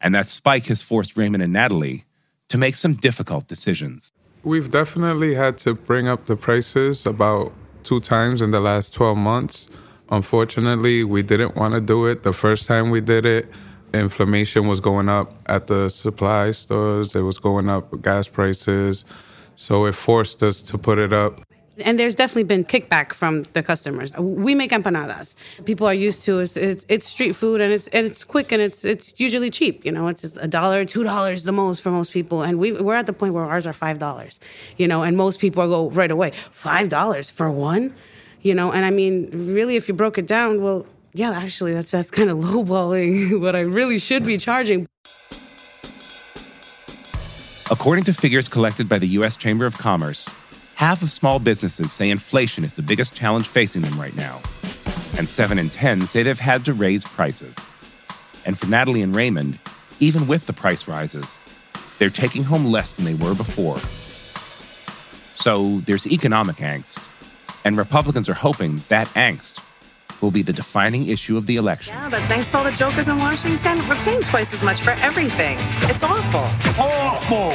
[0.00, 2.04] And that spike has forced Raymond and Natalie
[2.48, 4.10] to make some difficult decisions.
[4.42, 7.52] We've definitely had to bring up the prices about
[7.82, 9.68] two times in the last 12 months.
[10.10, 13.50] Unfortunately, we didn't want to do it the first time we did it.
[13.92, 19.04] Inflammation was going up at the supply stores, it was going up gas prices.
[19.56, 21.40] So it forced us to put it up.
[21.84, 24.16] and there's definitely been kickback from the customers.
[24.16, 25.34] We make empanadas.
[25.64, 26.56] People are used to it.
[26.56, 29.84] It's, it's street food and it's and it's quick and it's it's usually cheap.
[29.84, 32.42] You know, it's just a dollar, two dollars the most for most people.
[32.42, 34.38] And we we're at the point where ours are five dollars.
[34.76, 37.94] You know, and most people go right away five dollars for one.
[38.42, 41.90] You know, and I mean, really, if you broke it down, well, yeah, actually, that's
[41.90, 44.86] that's kind of lowballing what I really should be charging.
[47.70, 49.38] According to figures collected by the U.S.
[49.38, 50.34] Chamber of Commerce,
[50.74, 54.42] half of small businesses say inflation is the biggest challenge facing them right now.
[55.16, 57.56] And 7 in 10 say they've had to raise prices.
[58.44, 59.58] And for Natalie and Raymond,
[59.98, 61.38] even with the price rises,
[61.96, 63.78] they're taking home less than they were before.
[65.32, 67.08] So there's economic angst,
[67.64, 69.62] and Republicans are hoping that angst
[70.24, 71.94] will be the defining issue of the election.
[71.94, 74.92] Yeah, but thanks to all the jokers in Washington, we're paying twice as much for
[74.92, 75.58] everything.
[75.90, 76.48] It's awful.
[76.82, 77.52] Awful!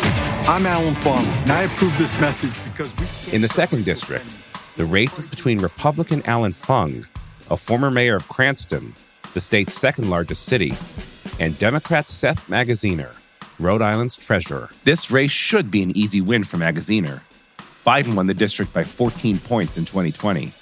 [0.48, 3.34] I'm Alan Fung, and I approve this message because we.
[3.34, 4.38] In the second district,
[4.76, 7.08] the race is between Republican Alan Fung,
[7.50, 8.94] a former mayor of Cranston,
[9.34, 10.74] the state's second largest city,
[11.40, 13.16] and Democrat Seth Magaziner,
[13.60, 14.70] Rhode Island's treasurer.
[14.84, 17.22] This race should be an easy win for Magaziner.
[17.84, 20.54] Biden won the district by 14 points in 2020.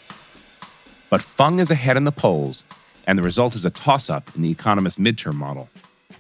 [1.10, 2.64] But Fung is ahead in the polls,
[3.05, 5.70] and the result is a toss up in the Economist midterm model.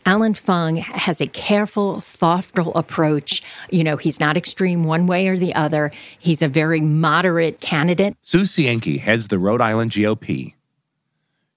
[0.05, 3.41] Alan Fung has a careful, thoughtful approach.
[3.69, 5.91] You know, he's not extreme one way or the other.
[6.17, 8.15] He's a very moderate candidate.
[8.21, 10.53] Sue Cienki heads the Rhode Island GOP.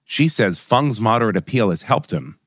[0.03, 2.37] She says Fung's moderate appeal has helped him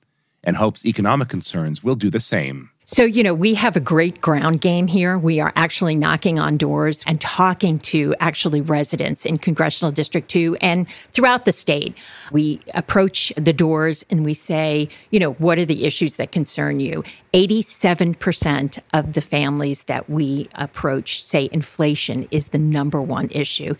[0.44, 2.70] and hopes economic concerns will do the same.
[2.86, 5.16] So, you know, we have a great ground game here.
[5.18, 10.58] We are actually knocking on doors and talking to actually residents in Congressional District 2
[10.60, 11.96] and throughout the state.
[12.30, 16.78] We approach the doors and we say, you know, what are the issues that concern
[16.78, 17.04] you?
[17.32, 23.76] 87% of the families that we approach say inflation is the number one issue.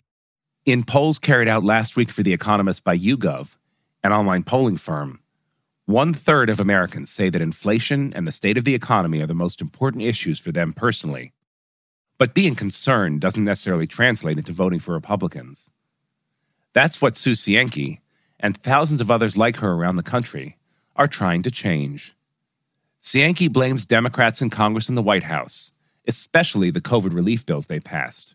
[0.64, 3.58] In polls carried out last week for The Economist by YouGov,
[4.02, 5.20] an online polling firm,
[5.86, 9.34] one third of Americans say that inflation and the state of the economy are the
[9.34, 11.32] most important issues for them personally.
[12.16, 15.70] But being concerned doesn't necessarily translate into voting for Republicans.
[16.72, 17.98] That's what Sue Cienki
[18.40, 20.56] and thousands of others like her around the country
[20.96, 22.14] are trying to change.
[22.98, 25.72] Cienki blames Democrats in Congress and the White House,
[26.08, 28.33] especially the COVID relief bills they passed,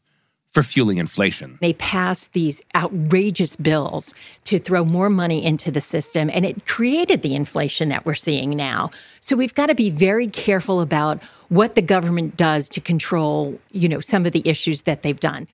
[0.50, 1.58] for fueling inflation.
[1.62, 7.22] They passed these outrageous bills to throw more money into the system, and it created
[7.22, 8.90] the inflation that we're seeing now.
[9.22, 13.88] So we've got to be very careful about what the government does to control, you
[13.88, 15.48] know, some of the issues that they've done.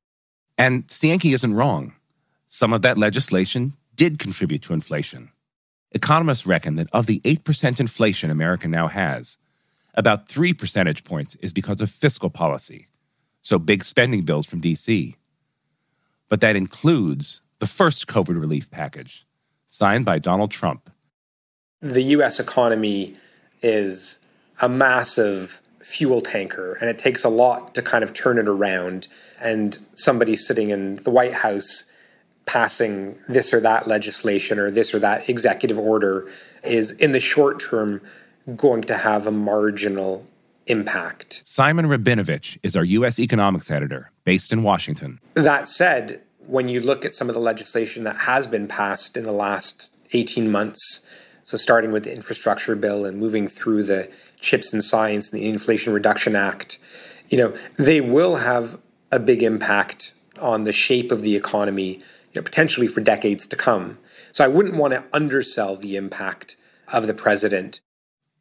[0.57, 1.93] And Cienki isn't wrong.
[2.47, 5.29] Some of that legislation did contribute to inflation.
[5.91, 9.37] Economists reckon that of the 8% inflation America now has,
[9.93, 12.87] about 3 percentage points is because of fiscal policy
[13.45, 15.15] so big spending bills from DC.
[16.27, 19.25] But that includes the first COVID relief package,
[19.67, 20.89] signed by Donald Trump.
[21.79, 23.15] The US economy
[23.61, 24.19] is
[24.59, 29.07] a massive fuel tanker, and it takes a lot to kind of turn it around.
[29.39, 31.85] And somebody sitting in the White House
[32.47, 36.27] passing this or that legislation or this or that executive order
[36.63, 38.01] is, in the short term,
[38.55, 40.25] going to have a marginal
[40.67, 41.41] impact.
[41.45, 43.19] Simon Rabinovich is our U.S.
[43.19, 45.19] economics editor based in Washington.
[45.33, 49.23] That said, when you look at some of the legislation that has been passed in
[49.23, 51.01] the last 18 months,
[51.43, 54.09] so starting with the infrastructure bill and moving through the
[54.39, 56.79] CHIPS and Science and the Inflation Reduction Act,
[57.29, 58.79] you know, they will have
[59.11, 62.01] a big impact on the shape of the economy, you
[62.35, 63.97] know, potentially for decades to come.
[64.31, 66.55] So I wouldn't want to undersell the impact
[66.91, 67.79] of the president.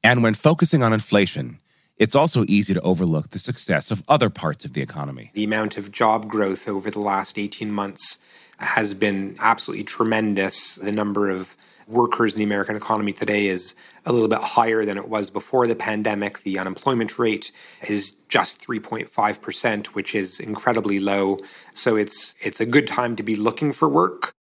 [0.03, 1.61] And when focusing on inflation,
[1.97, 5.31] it's also easy to overlook the success of other parts of the economy.
[5.35, 8.19] The amount of job growth over the last 18 months
[8.59, 10.77] has been absolutely tremendous.
[10.77, 13.75] The number of workers in the American economy today is
[14.07, 16.43] a little bit higher than it was before the pandemic.
[16.43, 17.53] The unemployment rate
[17.89, 21.39] is just 3.5%, which is incredibly low.
[21.73, 24.33] So it's it's a good time to be looking for work.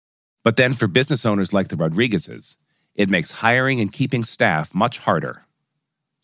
[0.45, 2.57] But then for business owners like the Rodriguezes,
[2.95, 5.47] it makes hiring and keeping staff much harder.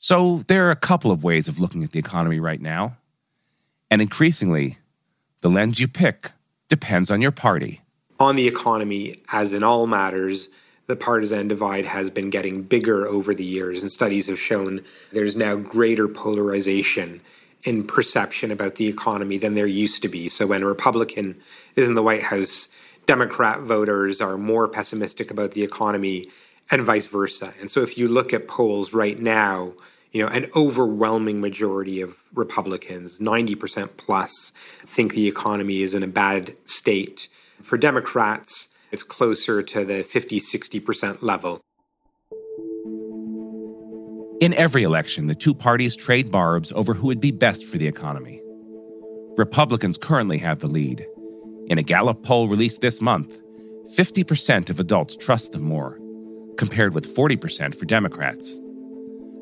[0.01, 2.96] So there are a couple of ways of looking at the economy right now.
[3.90, 4.78] And increasingly,
[5.42, 6.30] the lens you pick
[6.68, 7.80] depends on your party.
[8.20, 10.49] On the economy, as in all matters,
[10.86, 15.36] the partisan divide has been getting bigger over the years, and studies have shown there's
[15.36, 17.20] now greater polarization
[17.64, 20.28] in perception about the economy than there used to be.
[20.28, 21.40] So when a Republican
[21.74, 22.68] is in the White House,
[23.07, 26.26] Democrat voters are more pessimistic about the economy
[26.71, 27.55] and vice versa.
[27.61, 29.73] And so if you look at polls right now,
[30.12, 34.53] you know, an overwhelming majority of Republicans, 90% plus,
[34.85, 37.29] think the economy is in a bad state.
[37.62, 41.61] For Democrats, it's closer to the 50, 60% level.
[44.41, 47.89] In every election, the two parties trade barbs over who would be best for the
[47.89, 48.41] economy.
[49.37, 51.05] Republicans currently have the lead.
[51.66, 53.43] In a Gallup poll released this month,
[53.97, 55.99] 50% of adults trust them more,
[56.59, 58.61] compared with 40% for Democrats.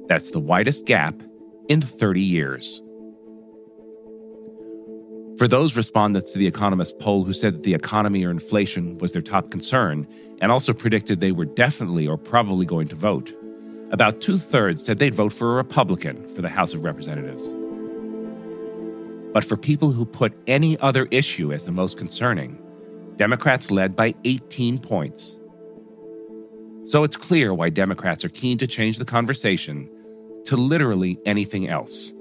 [0.07, 1.21] That's the widest gap
[1.69, 2.81] in 30 years.
[5.39, 9.12] For those respondents to the Economist poll who said that the economy or inflation was
[9.12, 10.07] their top concern
[10.41, 13.35] and also predicted they were definitely or probably going to vote,
[13.91, 17.43] about two thirds said they'd vote for a Republican for the House of Representatives.
[19.33, 22.62] But for people who put any other issue as the most concerning,
[23.17, 25.39] Democrats led by 18 points.
[26.87, 29.91] So it's clear why Democrats are keen to change the conversation
[30.45, 32.14] to literally anything else.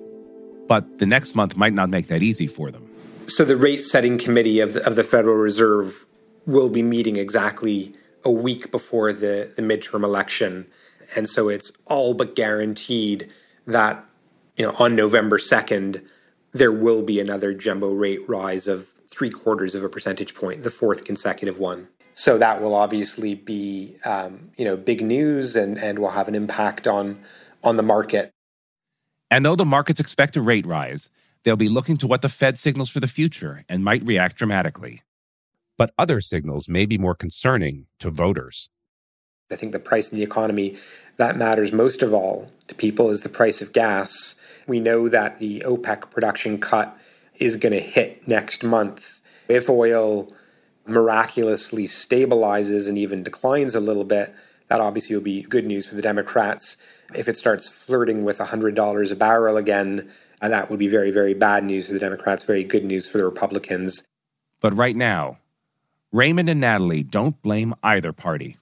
[0.68, 2.89] But the next month might not make that easy for them.
[3.28, 6.07] So the rate setting committee of the, of the Federal Reserve
[6.47, 7.93] will be meeting exactly
[8.24, 10.66] a week before the, the midterm election.
[11.16, 13.32] And so it's all but guaranteed
[13.68, 14.03] that,
[14.57, 16.03] you know, on November 2nd,
[16.53, 20.72] there will be another jumbo rate rise of three quarters of a percentage point, the
[20.72, 21.88] fourth consecutive one.
[22.16, 26.36] So that will obviously be, um, you know, big news and, and will have an
[26.36, 27.20] impact on
[27.63, 28.32] on the market.
[29.30, 31.09] And though the markets expect a rate rise,
[31.43, 35.01] they'll be looking to what the Fed signals for the future and might react dramatically.
[35.78, 38.70] But other signals may be more concerning to voters.
[39.51, 40.78] I think the price in the economy
[41.18, 44.36] that matters most of all to people is the price of gas.
[44.68, 46.97] We know that the OPEC production cut
[47.36, 49.22] is going to hit next month.
[49.47, 50.34] If oil
[50.86, 54.33] miraculously stabilizes and even declines a little bit,
[54.67, 56.77] that obviously will be good news for the Democrats.
[57.13, 60.11] If it starts flirting with $100 a barrel again,
[60.41, 63.17] uh, that would be very, very bad news for the Democrats, very good news for
[63.17, 64.03] the Republicans.
[64.61, 65.38] But right now,
[66.11, 68.57] Raymond and Natalie don't blame either party.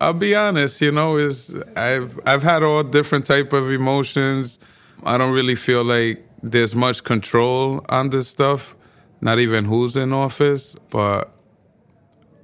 [0.00, 4.58] I'll be honest, you know, is I've I've had all different type of emotions.
[5.04, 8.74] I don't really feel like there's much control on this stuff,
[9.22, 11.32] not even who's in office, but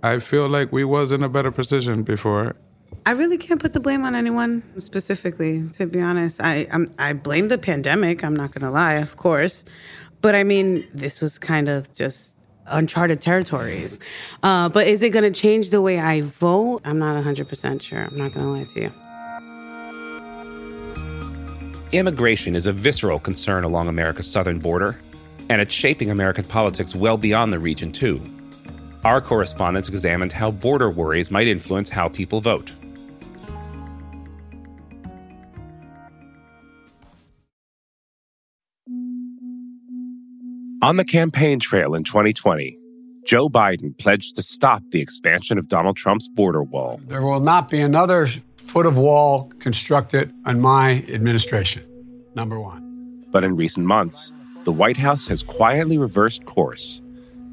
[0.03, 2.57] I feel like we was in a better position before.
[3.05, 6.41] I really can't put the blame on anyone specifically, to be honest.
[6.41, 8.25] I I'm, I blame the pandemic.
[8.25, 9.65] I'm not gonna lie, of course,
[10.23, 12.35] but I mean, this was kind of just
[12.71, 14.01] uncharted territories.
[14.43, 16.83] Uh, but is it going to change the way I vote?
[16.85, 18.01] I'm not 100% sure.
[18.01, 18.93] I'm not going to lie to you.
[21.93, 24.99] Immigration is a visceral concern along America's southern border,
[25.49, 28.21] and it's shaping American politics well beyond the region, too.
[29.05, 32.73] Our correspondents examined how border worries might influence how people vote.
[40.81, 42.79] On the campaign trail in 2020,
[43.27, 47.01] Joe Biden pledged to stop the expansion of Donald Trump's border wall.
[47.07, 48.27] There will not be another
[48.57, 51.85] foot of wall constructed in my administration.
[52.35, 53.25] Number one.
[53.31, 54.33] But in recent months,
[54.69, 57.01] the White House has quietly reversed course,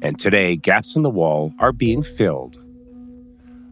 [0.02, 2.62] and today gaps in the wall are being filled.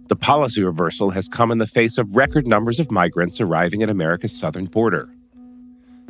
[0.09, 3.90] The policy reversal has come in the face of record numbers of migrants arriving at
[3.90, 5.11] America's southern border.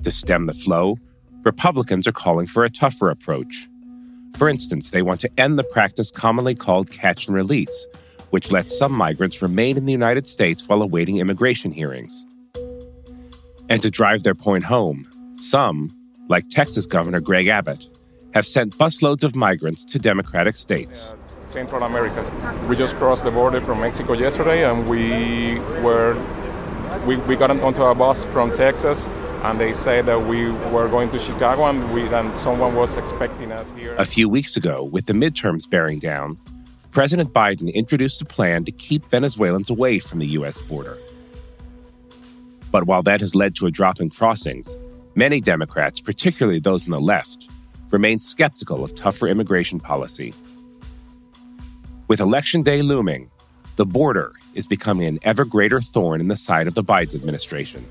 [0.04, 0.96] To stem the flow,
[1.42, 3.66] Republicans are calling for a tougher approach.
[4.36, 7.88] For instance, they want to end the practice commonly called catch and release,
[8.30, 12.26] which lets some migrants remain in the United States while awaiting immigration hearings.
[13.68, 15.08] And to drive their point home,
[15.40, 15.92] some,
[16.28, 17.88] like Texas Governor Greg Abbott,
[18.32, 21.14] have sent busloads of migrants to Democratic states.
[21.48, 22.22] Central America.
[22.68, 26.14] We just crossed the border from Mexico yesterday, and we were
[27.06, 29.08] we, we got onto a bus from Texas
[29.44, 33.52] and they said that we were going to Chicago and, we, and someone was expecting
[33.52, 33.94] us here.
[33.96, 36.38] A few weeks ago, with the midterms bearing down,
[36.92, 40.62] President Biden introduced a plan to keep Venezuelans away from the U.S.
[40.62, 40.96] border.
[42.70, 44.66] But while that has led to a drop in crossings,
[45.14, 47.48] many Democrats, particularly those on the left,
[47.90, 50.34] remain skeptical of tougher immigration policy.
[52.08, 53.30] With Election Day looming,
[53.76, 57.84] the border is becoming an ever greater thorn in the side of the Biden administration.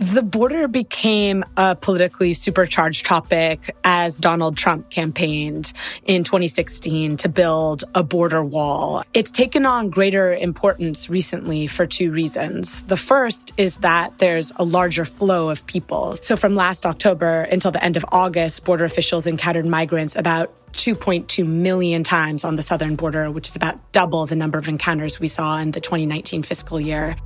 [0.00, 5.72] The border became a politically supercharged topic as Donald Trump campaigned
[6.04, 9.04] in 2016 to build a border wall.
[9.14, 12.82] It's taken on greater importance recently for two reasons.
[12.82, 16.18] The first is that there's a larger flow of people.
[16.22, 21.46] So from last October until the end of August, border officials encountered migrants about 2.2
[21.46, 25.28] million times on the southern border, which is about double the number of encounters we
[25.28, 27.16] saw in the 2019 fiscal year.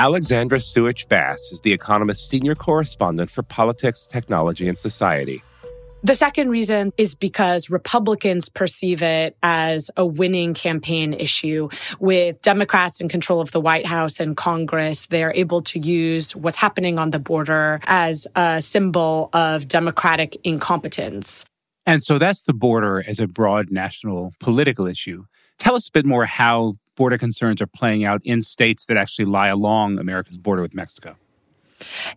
[0.00, 5.42] Alexandra Suich Bass is The Economist's senior correspondent for politics, technology, and society.
[6.02, 11.68] The second reason is because Republicans perceive it as a winning campaign issue.
[11.98, 16.56] With Democrats in control of the White House and Congress, they're able to use what's
[16.56, 21.44] happening on the border as a symbol of Democratic incompetence.
[21.84, 25.24] And so that's the border as a broad national political issue.
[25.58, 29.24] Tell us a bit more how border concerns are playing out in states that actually
[29.24, 31.16] lie along America's border with Mexico?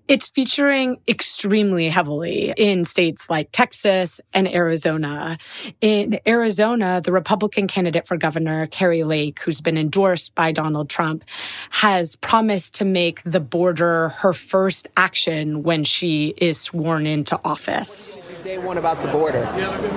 [0.07, 5.37] It's featuring extremely heavily in states like Texas and Arizona.
[5.81, 11.23] In Arizona, the Republican candidate for governor, Kari Lake, who's been endorsed by Donald Trump,
[11.69, 18.17] has promised to make the border her first action when she is sworn into office.
[18.41, 19.43] Day one about the border.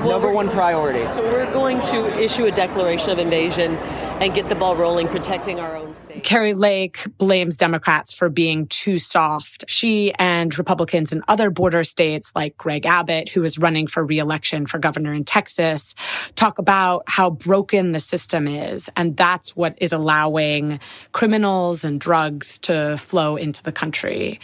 [0.05, 1.05] Number one priority.
[1.15, 3.77] So we're going to issue a declaration of invasion
[4.21, 6.23] and get the ball rolling protecting our own state.
[6.23, 9.56] Kari Lake blames Democrats for being too soft.
[9.69, 14.67] She and Republicans in other border states like Greg Abbott, who is running for reelection
[14.67, 15.95] for governor in Texas,
[16.35, 18.89] talk about how broken the system is.
[18.97, 20.81] And that's what is allowing
[21.13, 24.41] criminals and drugs to flow into the country.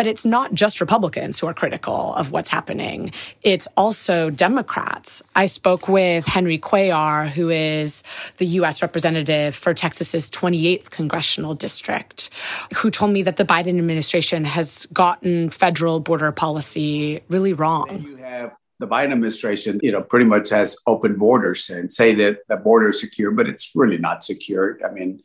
[0.00, 3.12] But it's not just Republicans who are critical of what's happening.
[3.42, 5.22] It's also Democrats.
[5.36, 8.02] I spoke with Henry Cuellar, who is
[8.38, 8.80] the U.S.
[8.80, 12.30] representative for Texas's 28th congressional district,
[12.76, 18.02] who told me that the Biden administration has gotten federal border policy really wrong.
[18.02, 22.38] You have the Biden administration, you know, pretty much has open borders and say that
[22.48, 24.78] the border is secure, but it's really not secure.
[24.82, 25.22] I mean,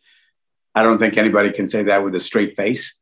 [0.76, 2.93] I don't think anybody can say that with a straight face.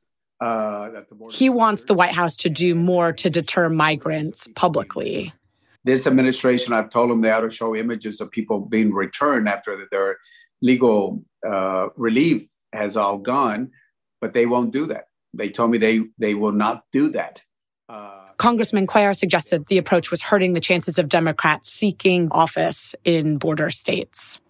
[0.44, 5.32] Uh, he wants the White House to do more to deter migrants publicly.
[5.86, 9.88] This administration, I've told them they ought to show images of people being returned after
[9.90, 10.18] their
[10.62, 13.72] legal uh, relief has all gone,
[14.20, 15.08] but they won't do that.
[15.34, 17.42] They told me they, they will not do that.
[17.88, 23.38] Uh, Congressman Cuellar suggested the approach was hurting the chances of Democrats seeking office in
[23.38, 24.42] border states.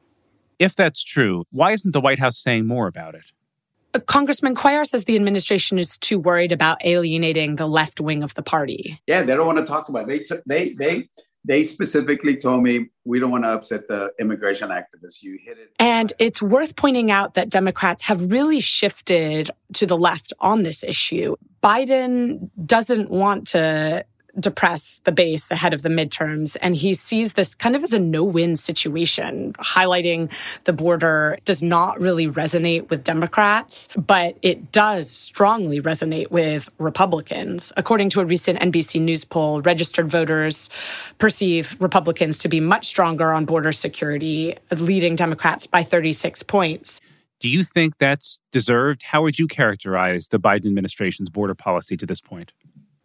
[0.57, 3.25] If that's true, why isn't the White House saying more about it?
[3.99, 8.43] Congressman Cuellar says the administration is too worried about alienating the left wing of the
[8.43, 8.99] party.
[9.07, 10.27] Yeah, they don't want to talk about it.
[10.45, 11.09] They they they
[11.45, 15.21] they specifically told me we don't want to upset the immigration activists.
[15.21, 15.71] You hit it.
[15.77, 20.83] And it's worth pointing out that Democrats have really shifted to the left on this
[20.83, 21.35] issue.
[21.61, 24.05] Biden doesn't want to
[24.39, 26.57] depress the base ahead of the midterms.
[26.61, 30.31] And he sees this kind of as a no win situation, highlighting
[30.63, 37.71] the border does not really resonate with Democrats, but it does strongly resonate with Republicans.
[37.77, 40.69] According to a recent NBC News poll, registered voters
[41.17, 47.01] perceive Republicans to be much stronger on border security, leading Democrats by 36 points.
[47.39, 49.03] Do you think that's deserved?
[49.03, 52.53] How would you characterize the Biden administration's border policy to this point?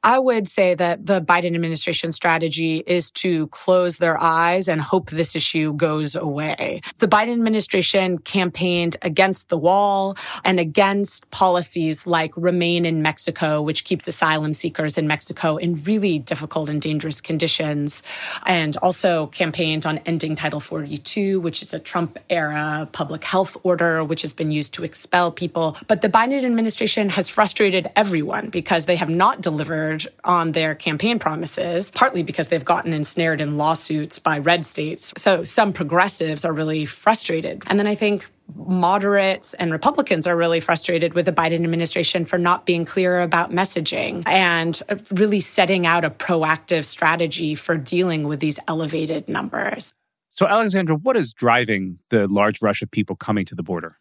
[0.05, 5.11] I would say that the Biden administration strategy is to close their eyes and hope
[5.11, 6.83] this issue goes away.
[6.99, 13.83] The Biden administration campaigned against the wall and against policies like remain in Mexico, which
[13.83, 18.03] keeps asylum seekers in Mexico in really difficult and dangerous conditions,
[18.47, 24.05] and also campaigned on ending Title 42, which is a Trump era public health order,
[24.05, 25.77] which has been used to expel people.
[25.89, 29.41] But the Biden administration has frustrated everyone because they have not
[29.89, 35.13] delivered on their campaign promises, partly because they've gotten ensnared in lawsuits by red states.
[35.17, 37.63] So some progressives are really frustrated.
[37.67, 42.39] And then I think moderates and Republicans are really frustrated with the Biden administration for
[42.39, 44.81] not being clear about messaging and
[45.11, 49.93] really setting out a proactive strategy for dealing with these elevated numbers.
[50.31, 53.99] So, Alexandra, what is driving the large rush of people coming to the border?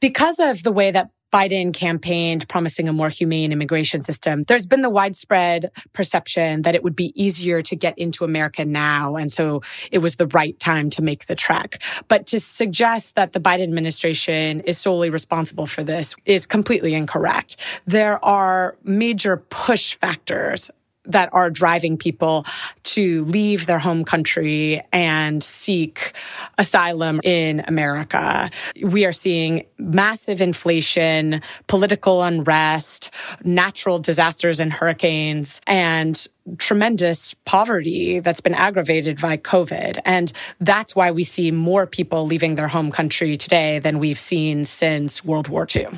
[0.00, 4.82] Because of the way that Biden campaigned promising a more humane immigration system, there's been
[4.82, 9.16] the widespread perception that it would be easier to get into America now.
[9.16, 9.60] And so
[9.90, 11.82] it was the right time to make the trek.
[12.06, 17.80] But to suggest that the Biden administration is solely responsible for this is completely incorrect.
[17.84, 20.70] There are major push factors
[21.06, 22.46] that are driving people
[22.82, 26.12] to leave their home country and seek
[26.58, 28.50] asylum in America.
[28.82, 33.10] We are seeing massive inflation, political unrest,
[33.42, 36.26] natural disasters and hurricanes, and
[36.58, 39.98] tremendous poverty that's been aggravated by COVID.
[40.04, 44.64] And that's why we see more people leaving their home country today than we've seen
[44.64, 45.88] since World War II.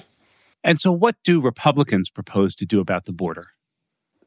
[0.62, 3.48] And so, what do Republicans propose to do about the border?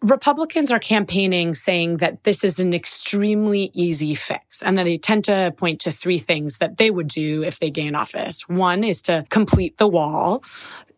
[0.01, 4.63] Republicans are campaigning saying that this is an extremely easy fix.
[4.63, 7.69] And then they tend to point to three things that they would do if they
[7.69, 8.47] gain office.
[8.47, 10.43] One is to complete the wall.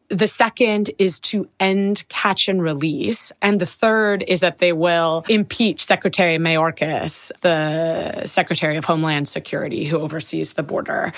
[0.09, 3.31] The second is to end catch and release.
[3.41, 9.85] And the third is that they will impeach Secretary Mayorkas, the Secretary of Homeland Security
[9.85, 11.13] who oversees the border.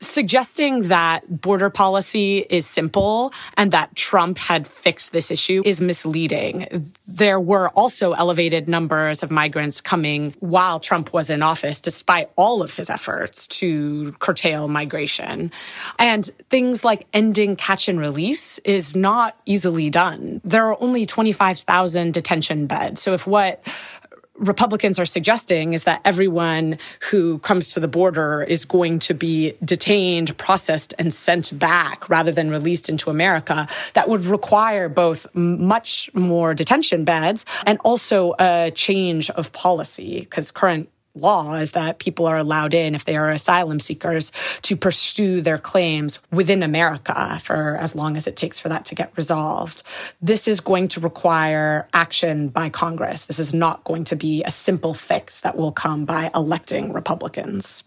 [0.00, 6.92] Suggesting that border policy is simple and that Trump had fixed this issue is misleading.
[7.08, 12.62] There were also elevated numbers of migrants coming while Trump was in office, despite all
[12.62, 15.50] of his efforts to curtail migration.
[15.98, 20.42] And things like ending catch and release is not easily done.
[20.44, 23.00] There are only 25,000 detention beds.
[23.00, 23.66] So if what
[24.38, 26.78] Republicans are suggesting is that everyone
[27.10, 32.32] who comes to the border is going to be detained, processed, and sent back rather
[32.32, 33.66] than released into America.
[33.94, 40.50] That would require both much more detention beds and also a change of policy because
[40.50, 45.40] current law is that people are allowed in if they are asylum seekers to pursue
[45.40, 49.82] their claims within America for as long as it takes for that to get resolved.
[50.20, 53.26] This is going to require action by Congress.
[53.26, 57.82] This is not going to be a simple fix that will come by electing Republicans.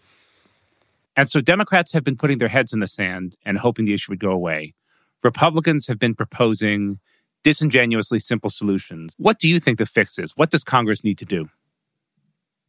[1.16, 4.12] And so Democrats have been putting their heads in the sand and hoping the issue
[4.12, 4.74] would go away.
[5.22, 6.98] Republicans have been proposing
[7.42, 9.14] disingenuously simple solutions.
[9.18, 10.36] What do you think the fix is?
[10.36, 11.48] What does Congress need to do?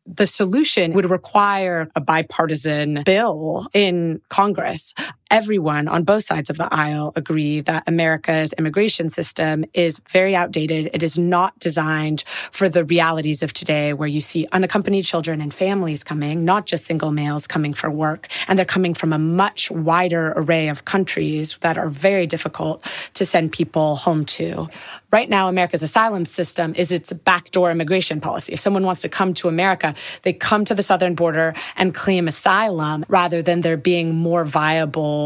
[0.06, 4.94] The solution would require a bipartisan bill in Congress
[5.32, 10.90] everyone on both sides of the aisle agree that America's immigration system is very outdated.
[10.94, 15.54] It is not designed for the realities of today where you see unaccompanied children and
[15.54, 18.28] families coming, not just single males coming for work.
[18.50, 23.26] And they're coming from a much wider array of countries that are very difficult to
[23.26, 24.68] send people home to.
[25.14, 28.52] Right now, America's asylum system is its backdoor immigration policy.
[28.52, 32.28] If someone wants to come to America, they come to the southern border and claim
[32.28, 35.21] asylum rather than there being more viable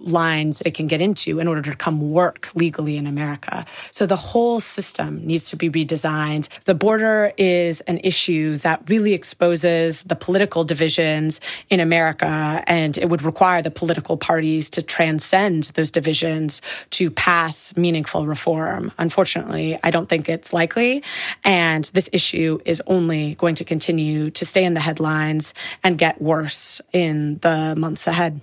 [0.00, 3.64] lines it can get into in order to come work legally in America.
[3.90, 6.48] So the whole system needs to be redesigned.
[6.64, 11.40] The border is an issue that really exposes the political divisions
[11.70, 17.76] in America, and it would require the political parties to transcend those divisions to pass
[17.76, 18.92] meaningful reform.
[18.98, 21.02] Unfortunately, I don't think it's likely,
[21.44, 26.20] and this issue is only going to continue to stay in the headlines and get
[26.20, 28.40] worse in the months ahead.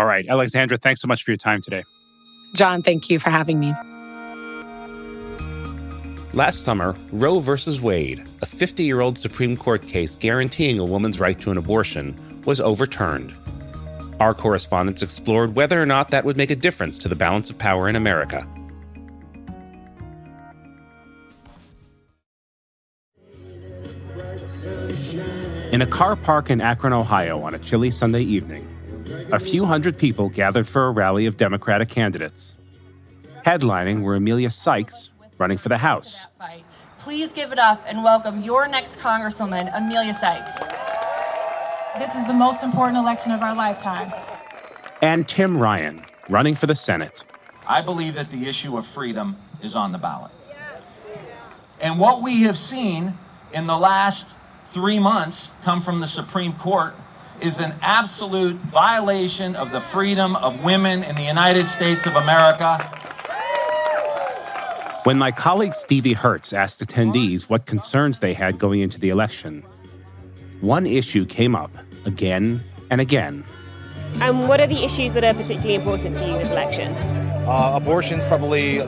[0.00, 0.26] All right.
[0.30, 1.84] Alexandra, thanks so much for your time today.
[2.54, 3.74] John, thank you for having me.
[6.32, 7.80] Last summer, Roe v.
[7.80, 12.18] Wade, a 50 year old Supreme Court case guaranteeing a woman's right to an abortion,
[12.46, 13.34] was overturned.
[14.20, 17.58] Our correspondents explored whether or not that would make a difference to the balance of
[17.58, 18.48] power in America.
[25.72, 28.66] In a car park in Akron, Ohio on a chilly Sunday evening,
[29.32, 32.56] a few hundred people gathered for a rally of Democratic candidates.
[33.46, 36.26] Headlining were Emilia Sykes, running for the House.
[36.98, 40.52] Please give it up and welcome your next Congresswoman, Emilia Sykes.
[41.98, 44.12] This is the most important election of our lifetime.
[45.00, 47.24] And Tim Ryan, running for the Senate.
[47.66, 50.32] I believe that the issue of freedom is on the ballot.
[51.80, 53.16] And what we have seen
[53.54, 54.34] in the last
[54.70, 56.94] three months come from the Supreme Court
[57.42, 62.78] is an absolute violation of the freedom of women in the United States of America.
[65.04, 69.64] When my colleague Stevie Hertz asked attendees what concerns they had going into the election,
[70.60, 71.70] one issue came up
[72.04, 72.60] again
[72.90, 73.44] and again.
[74.20, 76.92] And what are the issues that are particularly important to you in this election?
[77.46, 78.80] Uh, abortion's probably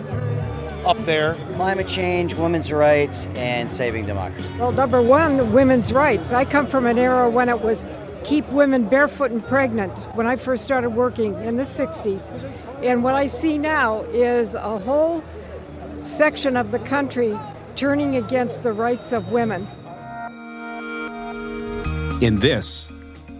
[0.84, 1.34] up there.
[1.54, 4.50] Climate change, women's rights, and saving democracy.
[4.58, 6.32] Well, number one, women's rights.
[6.32, 7.88] I come from an era when it was
[8.24, 12.30] keep women barefoot and pregnant when I first started working in the 60s.
[12.82, 15.22] And what I see now is a whole
[16.04, 17.38] section of the country
[17.76, 19.66] turning against the rights of women.
[22.20, 22.90] In this,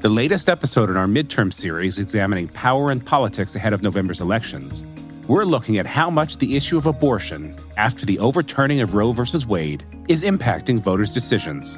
[0.01, 4.85] the latest episode in our midterm series examining power and politics ahead of November's elections,
[5.29, 9.23] we're looking at how much the issue of abortion, after the overturning of Roe v.
[9.47, 11.77] Wade, is impacting voters' decisions.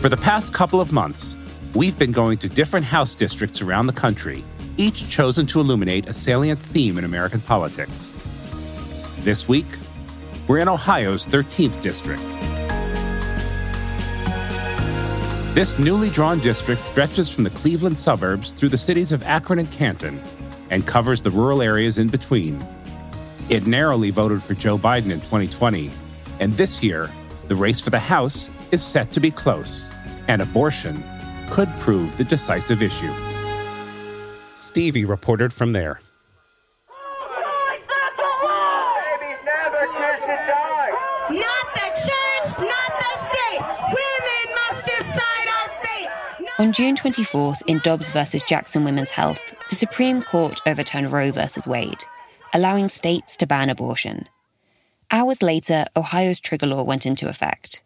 [0.00, 1.36] For the past couple of months,
[1.74, 4.44] We've been going to different House districts around the country,
[4.76, 8.12] each chosen to illuminate a salient theme in American politics.
[9.18, 9.66] This week,
[10.46, 12.22] we're in Ohio's 13th district.
[15.56, 19.72] This newly drawn district stretches from the Cleveland suburbs through the cities of Akron and
[19.72, 20.22] Canton
[20.70, 22.64] and covers the rural areas in between.
[23.48, 25.90] It narrowly voted for Joe Biden in 2020,
[26.38, 27.10] and this year,
[27.48, 29.84] the race for the House is set to be close,
[30.28, 31.02] and abortion
[31.50, 33.12] could prove the decisive issue.
[34.52, 36.00] Stevie reported from there.
[41.30, 43.60] Not the church, not the state.
[43.88, 46.08] Women must decide our fate.
[46.58, 49.40] On June 24th, in Dobbs versus Jackson Women's Health,
[49.70, 52.04] the Supreme Court overturned Roe versus Wade,
[52.52, 54.28] allowing states to ban abortion.
[55.10, 57.82] Hours later, Ohio's trigger law went into effect.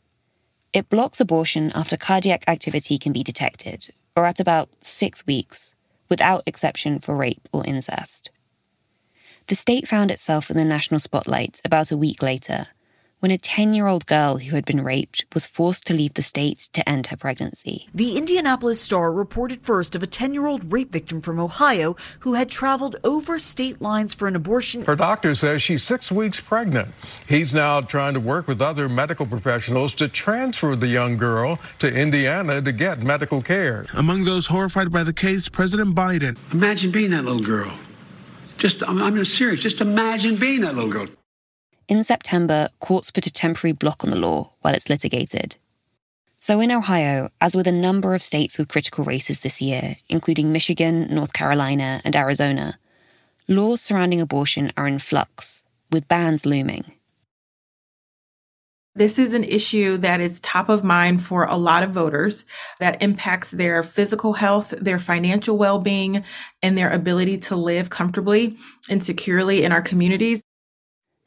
[0.72, 5.74] It blocks abortion after cardiac activity can be detected, or at about six weeks,
[6.08, 8.30] without exception for rape or incest.
[9.46, 12.68] The state found itself in the national spotlight about a week later
[13.20, 16.22] when a 10 year old girl who had been raped was forced to leave the
[16.22, 17.88] state to end her pregnancy.
[17.94, 22.34] The Indianapolis Star reported first of a 10 year old rape victim from Ohio who
[22.34, 24.84] had traveled over state lines for an abortion.
[24.84, 26.90] Her doctor says she's six weeks pregnant.
[27.28, 31.92] He's now trying to work with other medical professionals to transfer the young girl to
[31.92, 33.86] Indiana to get medical care.
[33.94, 36.36] Among those horrified by the case, President Biden.
[36.52, 37.72] Imagine being that little girl.
[38.58, 39.60] Just, I'm, I'm serious.
[39.60, 41.06] Just imagine being that little girl.
[41.88, 45.56] In September, courts put a temporary block on the law while it's litigated.
[46.36, 50.52] So in Ohio, as with a number of states with critical races this year, including
[50.52, 52.78] Michigan, North Carolina, and Arizona,
[53.48, 56.84] laws surrounding abortion are in flux, with bans looming.
[58.94, 62.44] This is an issue that is top of mind for a lot of voters
[62.80, 66.22] that impacts their physical health, their financial well being,
[66.62, 68.58] and their ability to live comfortably
[68.90, 70.42] and securely in our communities.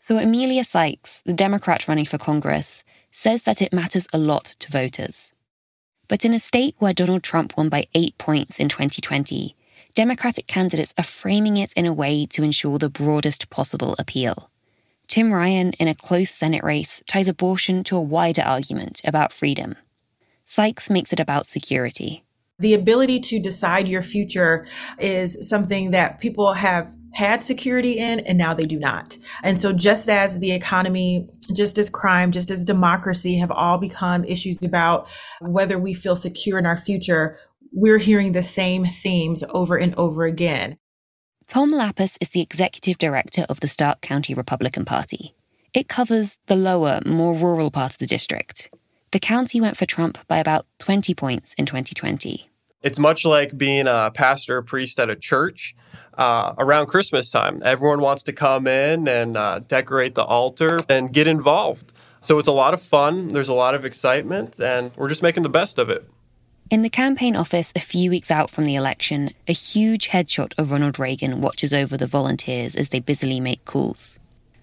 [0.03, 4.71] So Emilia Sykes, the Democrat running for Congress, says that it matters a lot to
[4.71, 5.31] voters.
[6.07, 9.55] But in a state where Donald Trump won by eight points in 2020,
[9.93, 14.49] Democratic candidates are framing it in a way to ensure the broadest possible appeal.
[15.07, 19.75] Tim Ryan, in a close Senate race, ties abortion to a wider argument about freedom.
[20.45, 22.23] Sykes makes it about security.
[22.57, 24.65] The ability to decide your future
[24.97, 29.17] is something that people have had security in and now they do not.
[29.43, 34.23] And so just as the economy, just as crime, just as democracy have all become
[34.23, 35.07] issues about
[35.41, 37.37] whether we feel secure in our future,
[37.73, 40.77] we're hearing the same themes over and over again.
[41.47, 45.35] Tom Lappas is the executive director of the Stark County Republican Party.
[45.73, 48.69] It covers the lower, more rural part of the district.
[49.11, 52.49] The county went for Trump by about 20 points in 2020.
[52.81, 55.75] It's much like being a pastor or priest at a church
[56.17, 57.57] uh, around Christmas time.
[57.63, 61.93] Everyone wants to come in and uh, decorate the altar and get involved.
[62.21, 63.29] So it's a lot of fun.
[63.29, 66.07] There's a lot of excitement, and we're just making the best of it.
[66.69, 70.71] In the campaign office, a few weeks out from the election, a huge headshot of
[70.71, 74.17] Ronald Reagan watches over the volunteers as they busily make calls.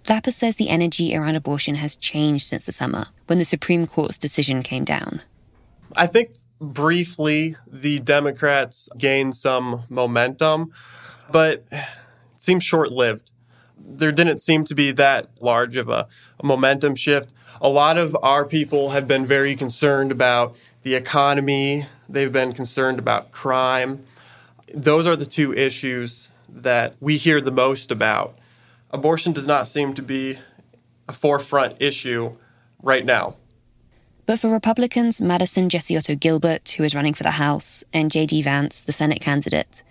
[0.04, 4.16] Lappas says the energy around abortion has changed since the summer, when the Supreme Court's
[4.16, 5.20] decision came down.
[5.94, 6.30] I think
[6.60, 10.72] briefly the Democrats gained some momentum
[11.30, 11.84] but it
[12.38, 13.30] seems short lived.
[13.78, 16.06] There didn't seem to be that large of a,
[16.40, 17.32] a momentum shift.
[17.60, 22.98] A lot of our people have been very concerned about the economy, they've been concerned
[22.98, 24.04] about crime.
[24.72, 28.38] Those are the two issues that we hear the most about.
[28.90, 30.38] Abortion does not seem to be
[31.08, 32.36] a forefront issue
[32.82, 33.34] right now.
[34.26, 38.42] But for Republicans, Madison Gesiotto Gilbert, who is running for the House, and J.D.
[38.42, 39.82] Vance, the Senate candidate,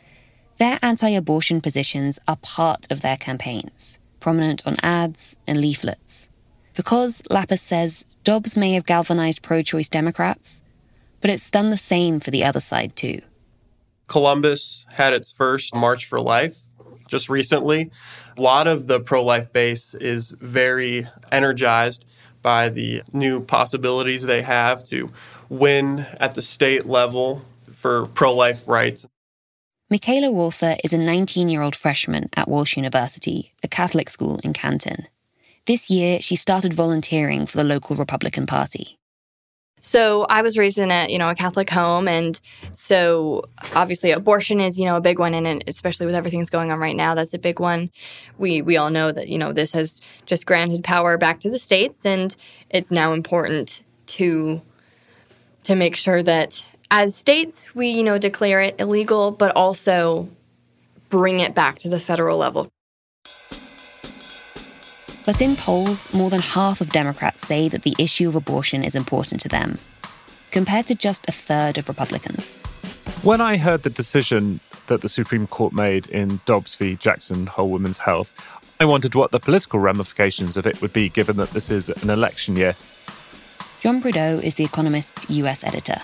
[0.58, 6.30] their anti abortion positions are part of their campaigns, prominent on ads and leaflets.
[6.76, 10.62] Because, Lappas says, Dobbs may have galvanized pro choice Democrats,
[11.22, 13.22] but it's done the same for the other side too.
[14.08, 16.58] Columbus had its first March for Life
[17.08, 17.90] just recently.
[18.38, 22.06] A lot of the pro life base is very energized
[22.42, 25.10] by the new possibilities they have to
[25.50, 27.42] win at the state level
[27.74, 29.06] for pro life rights.
[29.90, 34.52] Michaela Walther is a 19 year old freshman at Walsh University, a Catholic school in
[34.52, 35.08] Canton.
[35.66, 38.98] This year, she started volunteering for the local Republican Party.
[39.80, 42.38] So I was raised in a you know a Catholic home, and
[42.74, 43.46] so
[43.76, 46.80] obviously abortion is you know a big one, and especially with everything that's going on
[46.80, 47.90] right now, that's a big one.
[48.38, 51.60] We we all know that you know this has just granted power back to the
[51.60, 52.36] states, and
[52.70, 54.62] it's now important to
[55.64, 60.30] to make sure that as states, we, you know, declare it illegal, but also
[61.10, 62.70] bring it back to the federal level.
[65.26, 68.96] But in polls, more than half of Democrats say that the issue of abortion is
[68.96, 69.78] important to them,
[70.52, 72.60] compared to just a third of Republicans.
[73.24, 76.96] When I heard the decision that the Supreme Court made in Dobbs v.
[76.96, 78.34] Jackson Whole Woman's Health,
[78.80, 82.10] I wondered what the political ramifications of it would be given that this is an
[82.10, 82.76] election year.
[83.82, 85.98] John Prideaux is The Economist's US editor.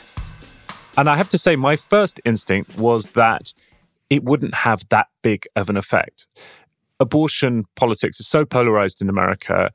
[0.98, 3.54] And I have to say, my first instinct was that
[4.10, 6.28] it wouldn't have that big of an effect.
[7.00, 9.72] Abortion politics is so polarized in America,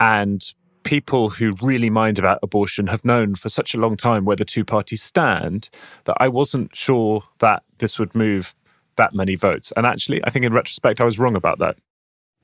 [0.00, 0.42] and
[0.84, 4.44] people who really mind about abortion have known for such a long time where the
[4.44, 5.68] two parties stand
[6.04, 8.54] that I wasn't sure that this would move
[8.96, 9.72] that many votes.
[9.76, 11.76] And actually, I think in retrospect, I was wrong about that.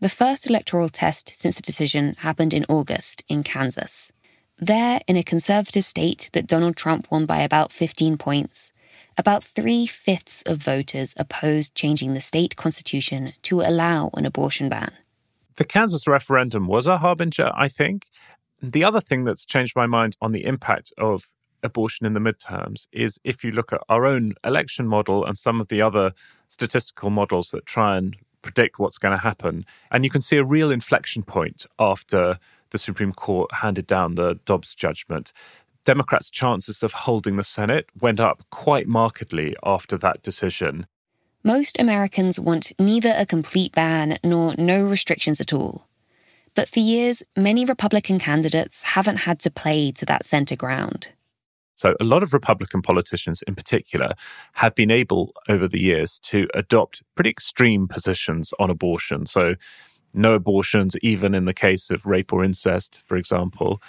[0.00, 4.12] The first electoral test since the decision happened in August in Kansas.
[4.60, 8.72] There, in a conservative state that Donald Trump won by about 15 points,
[9.16, 14.90] about three fifths of voters opposed changing the state constitution to allow an abortion ban.
[15.56, 18.06] The Kansas referendum was a harbinger, I think.
[18.60, 21.30] The other thing that's changed my mind on the impact of
[21.62, 25.60] abortion in the midterms is if you look at our own election model and some
[25.60, 26.12] of the other
[26.48, 30.44] statistical models that try and predict what's going to happen, and you can see a
[30.44, 32.38] real inflection point after
[32.70, 35.32] the Supreme Court handed down the Dobbs judgment.
[35.84, 40.86] Democrats' chances of holding the Senate went up quite markedly after that decision.
[41.44, 45.86] Most Americans want neither a complete ban nor no restrictions at all.
[46.54, 51.12] But for years, many Republican candidates haven't had to play to that center ground.
[51.76, 54.14] So, a lot of Republican politicians in particular
[54.54, 59.26] have been able over the years to adopt pretty extreme positions on abortion.
[59.26, 59.54] So,
[60.14, 63.82] no abortions, even in the case of rape or incest, for example.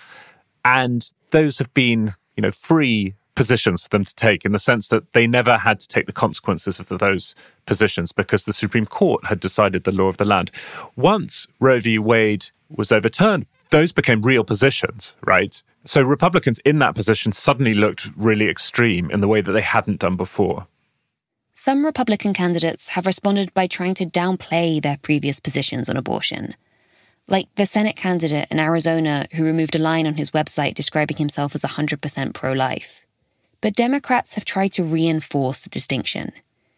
[0.65, 4.89] And those have been, you know, free positions for them to take in the sense
[4.89, 7.35] that they never had to take the consequences of those
[7.65, 10.51] positions because the Supreme Court had decided the law of the land.
[10.97, 11.97] Once Roe v.
[11.97, 15.63] Wade was overturned, those became real positions, right?
[15.85, 20.01] So Republicans in that position suddenly looked really extreme in the way that they hadn't
[20.01, 20.67] done before.
[21.61, 26.55] Some Republican candidates have responded by trying to downplay their previous positions on abortion.
[27.27, 31.53] Like the Senate candidate in Arizona who removed a line on his website describing himself
[31.53, 33.05] as 100% pro life.
[33.59, 36.31] But Democrats have tried to reinforce the distinction.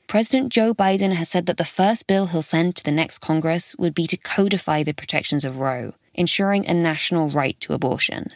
[0.07, 3.75] President Joe Biden has said that the first bill he'll send to the next Congress
[3.77, 8.31] would be to codify the protections of Roe, ensuring a national right to abortion.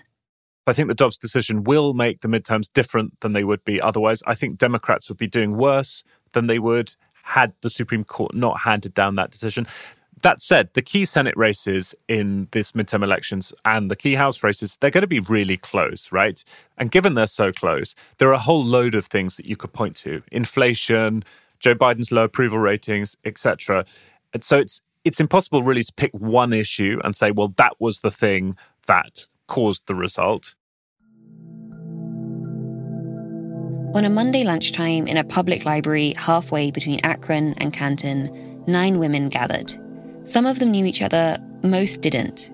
[0.68, 4.24] I think the Dobbs decision will make the midterms different than they would be otherwise.
[4.26, 6.04] I think Democrats would be doing worse
[6.36, 6.94] than they would
[7.24, 9.66] had the Supreme Court not handed down that decision.
[10.22, 14.78] That said, the key Senate races in this midterm elections and the key House races,
[14.78, 16.44] they're going to be really close, right?
[16.78, 19.74] And given they're so close, there are a whole load of things that you could
[19.74, 21.24] point to inflation,
[21.60, 23.86] Joe Biden's low approval ratings, etc.
[24.34, 27.99] And so it's it's impossible really to pick one issue and say, well, that was
[27.99, 28.57] the thing
[28.88, 30.56] that caused the result.
[33.96, 39.30] On a Monday lunchtime in a public library halfway between Akron and Canton, nine women
[39.30, 39.74] gathered.
[40.26, 42.52] Some of them knew each other, most didn't.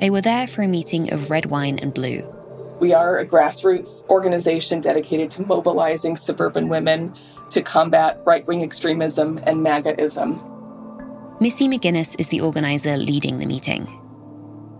[0.00, 2.26] They were there for a meeting of red wine and blue.
[2.80, 7.14] We are a grassroots organization dedicated to mobilizing suburban women
[7.50, 11.40] to combat right wing extremism and MAGAism.
[11.40, 13.86] Missy McGinnis is the organizer leading the meeting.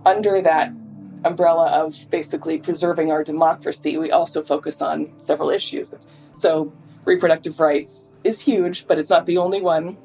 [0.05, 0.73] Under that
[1.25, 5.93] umbrella of basically preserving our democracy, we also focus on several issues.
[6.37, 6.73] So,
[7.05, 9.97] reproductive rights is huge, but it's not the only one.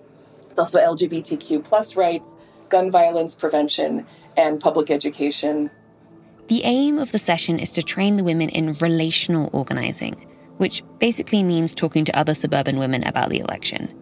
[0.50, 2.34] It's also LGBTQ plus rights,
[2.68, 5.70] gun violence prevention, and public education.
[6.48, 10.26] The aim of the session is to train the women in relational organizing,
[10.56, 13.94] which basically means talking to other suburban women about the election.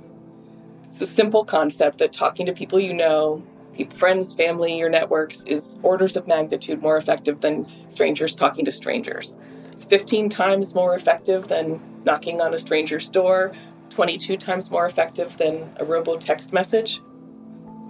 [0.91, 3.45] It's a simple concept that talking to people you know,
[3.85, 9.39] friends, family, your networks is orders of magnitude more effective than strangers talking to strangers.
[9.73, 13.53] It's 15 times more effective than knocking on a stranger's door,
[13.91, 17.01] 22 times more effective than a robo text message.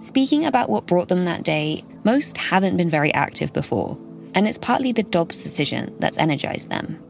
[0.01, 3.97] Speaking about what brought them that day, most haven't been very active before,
[4.35, 7.01] and it's partly the Dobbs decision that's energized them.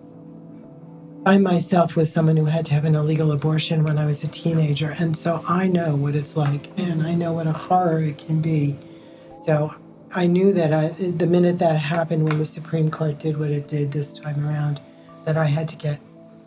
[1.28, 4.30] I myself was someone who had to have an illegal abortion when I was a
[4.30, 8.18] teenager, and so I know what it's like, and I know what a horror it
[8.18, 8.78] can be.
[9.46, 9.76] So
[10.16, 13.68] I knew that I, the minute that happened, when the Supreme Court did what it
[13.68, 14.80] did this time around,
[15.26, 16.00] that I had to get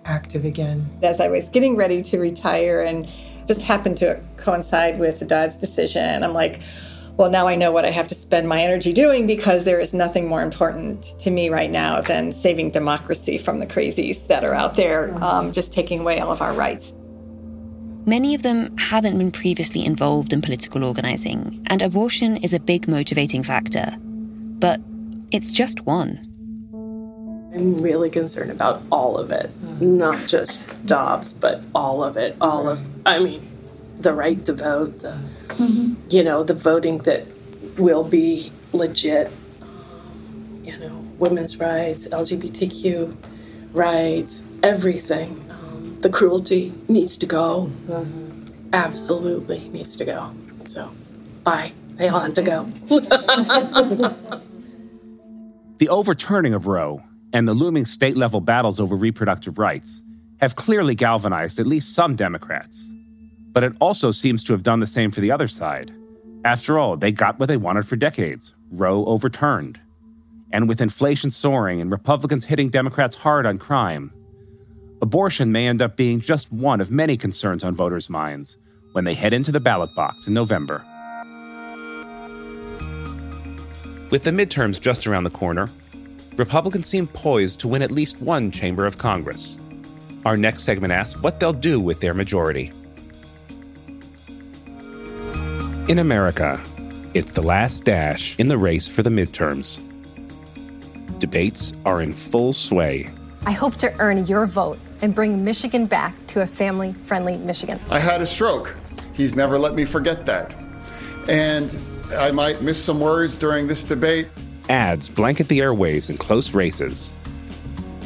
[0.06, 0.88] active again.
[1.02, 3.06] As I was getting ready to retire and
[3.46, 6.62] just happened to coincide with the Dobbs decision, I'm like,
[7.20, 9.92] well, now I know what I have to spend my energy doing because there is
[9.92, 14.54] nothing more important to me right now than saving democracy from the crazies that are
[14.54, 16.94] out there, um, just taking away all of our rights.
[18.06, 22.88] Many of them haven't been previously involved in political organizing, and abortion is a big
[22.88, 23.94] motivating factor.
[24.00, 24.80] But
[25.30, 26.26] it's just one.
[27.54, 29.50] I'm really concerned about all of it,
[29.82, 32.34] not just Dobbs, but all of it.
[32.40, 33.46] All of, I mean,
[33.98, 35.20] the right to vote, the,
[35.52, 35.94] mm-hmm.
[36.08, 37.26] you know, the voting that
[37.76, 39.30] will be legit,
[40.62, 43.16] you know, women's rights, LGBTQ
[43.72, 45.44] rights, everything.
[45.50, 47.70] Um, the cruelty needs to go.
[47.86, 48.72] Mm-hmm.
[48.72, 50.32] Absolutely needs to go.
[50.68, 50.90] So,
[51.44, 51.72] bye.
[51.96, 52.66] They all have to go.
[55.80, 57.02] The overturning of Roe
[57.32, 60.02] and the looming state level battles over reproductive rights
[60.38, 62.90] have clearly galvanized at least some Democrats.
[63.52, 65.92] But it also seems to have done the same for the other side.
[66.44, 69.80] After all, they got what they wanted for decades Roe overturned.
[70.52, 74.12] And with inflation soaring and Republicans hitting Democrats hard on crime,
[75.02, 78.56] abortion may end up being just one of many concerns on voters' minds
[78.92, 80.84] when they head into the ballot box in November.
[84.10, 85.68] With the midterms just around the corner,
[86.36, 89.58] Republicans seem poised to win at least one chamber of Congress.
[90.24, 92.72] Our next segment asks what they'll do with their majority.
[95.90, 96.62] In America,
[97.14, 99.80] it's the last dash in the race for the midterms.
[101.18, 103.10] Debates are in full sway.
[103.44, 107.80] I hope to earn your vote and bring Michigan back to a family friendly Michigan.
[107.90, 108.76] I had a stroke.
[109.14, 110.54] He's never let me forget that.
[111.28, 111.76] And
[112.16, 114.28] I might miss some words during this debate.
[114.68, 117.16] Ads blanket the airwaves in close races.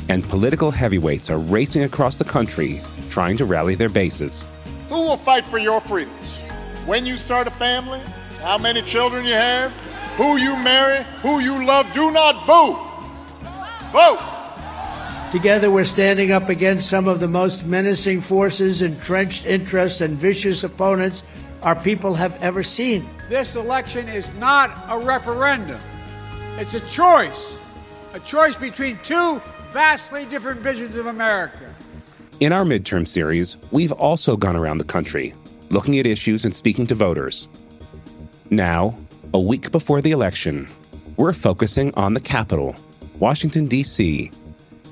[0.09, 2.81] And political heavyweights are racing across the country
[3.11, 4.47] trying to rally their bases.
[4.89, 6.44] Who will fight for your freedoms?
[6.86, 8.01] When you start a family,
[8.40, 9.73] how many children you have,
[10.16, 12.77] who you marry, who you love, do not boo.
[13.90, 14.20] Vote.
[15.32, 20.62] Together, we're standing up against some of the most menacing forces, entrenched interests, and vicious
[20.62, 21.23] opponents
[21.62, 23.09] our people have ever seen.
[23.31, 25.81] This election is not a referendum,
[26.59, 27.55] it's a choice.
[28.12, 29.40] A choice between two
[29.73, 31.74] vastly different visions of America.
[32.39, 35.35] In our midterm series, we've also gone around the country,
[35.70, 37.49] looking at issues and speaking to voters.
[38.51, 38.97] Now,
[39.32, 40.69] a week before the election,
[41.16, 42.77] we're focusing on the Capitol,
[43.19, 44.31] Washington, D.C.,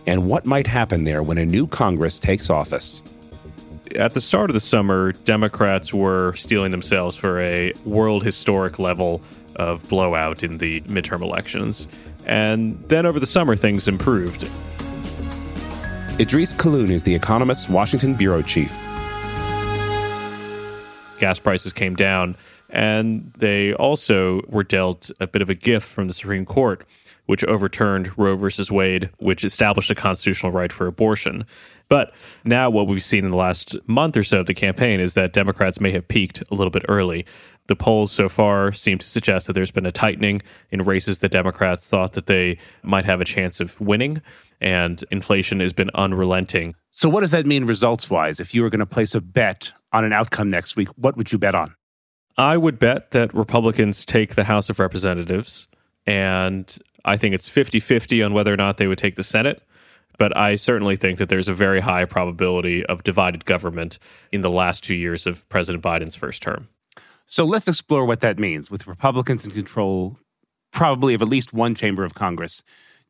[0.07, 3.03] and what might happen there when a new Congress takes office.
[3.95, 9.23] At the start of the summer, Democrats were steeling themselves for a world historic level
[9.57, 11.87] of blowout in the midterm elections.
[12.25, 14.43] And then over the summer, things improved.
[16.19, 18.73] Idrees Kahloon is the Economist's Washington bureau chief.
[21.23, 22.37] Gas prices came down,
[22.69, 26.85] and they also were dealt a bit of a gift from the Supreme Court,
[27.27, 31.47] which overturned Roe versus Wade, which established a constitutional right for abortion.
[31.89, 32.13] But
[32.43, 35.33] now, what we've seen in the last month or so of the campaign is that
[35.33, 37.25] Democrats may have peaked a little bit early.
[37.69, 40.43] The polls so far seem to suggest that there's been a tightening
[40.73, 44.23] in races that Democrats thought that they might have a chance of winning,
[44.63, 46.75] and inflation has been unrelenting.
[46.91, 48.41] So, what does that mean results wise?
[48.41, 51.33] If you were going to place a bet on an outcome next week, what would
[51.33, 51.75] you bet on?
[52.39, 55.69] I would bet that Republicans take the House of Representatives,
[56.07, 59.63] and I think it's 50 50 on whether or not they would take the Senate.
[60.19, 63.99] But I certainly think that there's a very high probability of divided government
[64.31, 66.69] in the last two years of President Biden's first term.
[67.27, 70.19] So let's explore what that means with Republicans in control,
[70.71, 72.63] probably of at least one chamber of Congress.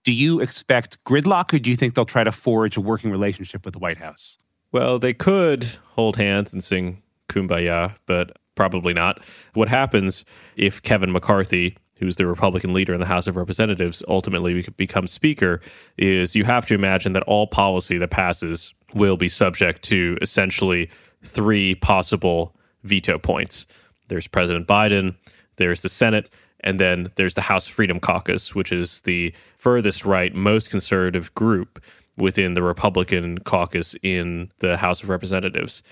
[0.04, 3.64] Do you expect gridlock or do you think they'll try to forge a working relationship
[3.64, 4.38] with the White House?
[4.72, 5.64] Well, they could
[5.94, 9.22] hold hands and sing kumbaya, but probably not.
[9.54, 10.24] What happens
[10.56, 15.60] if Kevin McCarthy, who's the Republican leader in the House of Representatives, ultimately becomes Speaker,
[15.98, 20.90] is you have to imagine that all policy that passes will be subject to essentially
[21.22, 23.66] three possible veto points.
[24.08, 25.14] There's President Biden,
[25.56, 26.28] there's the Senate,
[26.62, 31.82] and then there's the House Freedom Caucus, which is the furthest right, most conservative group
[32.16, 35.82] within the Republican caucus in the House of Representatives.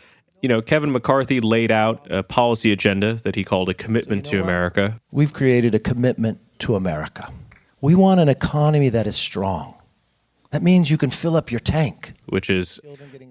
[0.43, 4.33] You know, Kevin McCarthy laid out a policy agenda that he called a commitment so
[4.33, 4.51] you know to what?
[4.51, 5.01] America.
[5.11, 7.33] We've created a commitment to America.
[7.81, 9.75] We want an economy that is strong.
[10.51, 12.15] That means you can fill up your tank.
[12.27, 12.81] Which is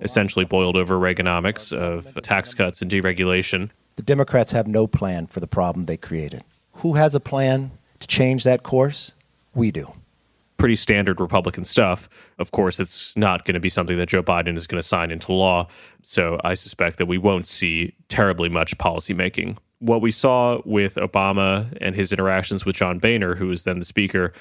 [0.02, 3.72] essentially boiled over Reaganomics of tax cuts and deregulation.
[3.98, 6.44] The Democrats have no plan for the problem they created.
[6.80, 9.14] Who has a plan to change that course?
[9.54, 9.94] We do.
[10.58, 12.08] Pretty standard Republican stuff.
[12.38, 15.12] Of course, it's not going to be something that Joe Biden is going to sign
[15.12, 15.68] into law.
[16.04, 19.58] So I suspect that we won't see terribly much policymaking.
[19.80, 23.86] What we saw with Obama and his interactions with John Boehner, who was then the
[23.86, 24.32] speaker,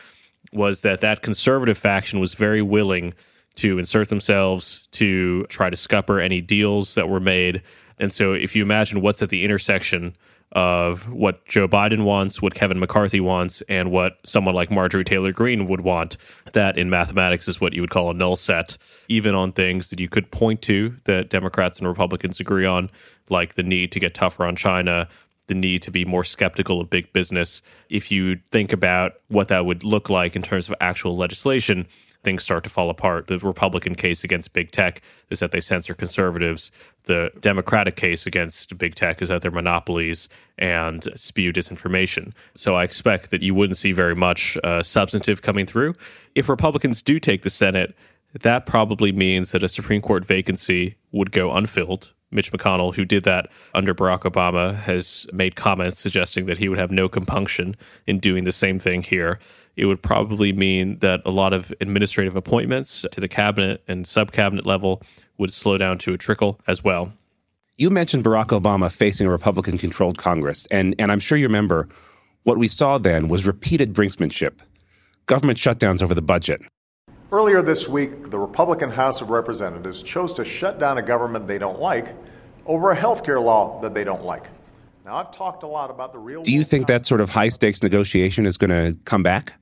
[0.52, 3.14] was that that conservative faction was very willing
[3.56, 7.62] to insert themselves to try to scupper any deals that were made
[8.00, 10.16] and so if you imagine what's at the intersection
[10.52, 15.32] of what Joe Biden wants, what Kevin McCarthy wants, and what someone like Marjorie Taylor
[15.32, 16.16] Greene would want,
[16.52, 20.00] that in mathematics is what you would call a null set, even on things that
[20.00, 22.90] you could point to that Democrats and Republicans agree on,
[23.28, 25.08] like the need to get tougher on China,
[25.48, 27.60] the need to be more skeptical of big business.
[27.90, 31.86] If you think about what that would look like in terms of actual legislation,
[32.24, 33.28] things start to fall apart.
[33.28, 35.00] The Republican case against big tech
[35.30, 36.70] is that they censor conservatives.
[37.04, 40.28] The Democratic case against big tech is that they're monopolies
[40.58, 42.32] and spew disinformation.
[42.54, 45.94] So I expect that you wouldn't see very much uh, substantive coming through.
[46.34, 47.94] If Republicans do take the Senate,
[48.40, 52.12] that probably means that a Supreme Court vacancy would go unfilled.
[52.30, 56.78] Mitch McConnell, who did that under Barack Obama, has made comments suggesting that he would
[56.78, 57.74] have no compunction
[58.06, 59.38] in doing the same thing here.
[59.78, 64.32] It would probably mean that a lot of administrative appointments to the cabinet and sub
[64.32, 65.00] cabinet level
[65.38, 67.12] would slow down to a trickle as well.
[67.76, 71.88] You mentioned Barack Obama facing a Republican controlled Congress, and, and I'm sure you remember
[72.42, 74.58] what we saw then was repeated brinksmanship,
[75.26, 76.60] government shutdowns over the budget.
[77.30, 81.58] Earlier this week, the Republican House of Representatives chose to shut down a government they
[81.58, 82.16] don't like
[82.66, 84.48] over a health care law that they don't like.
[85.04, 86.42] Now, I've talked a lot about the real.
[86.42, 89.54] Do you think that sort of high stakes negotiation is going to come back?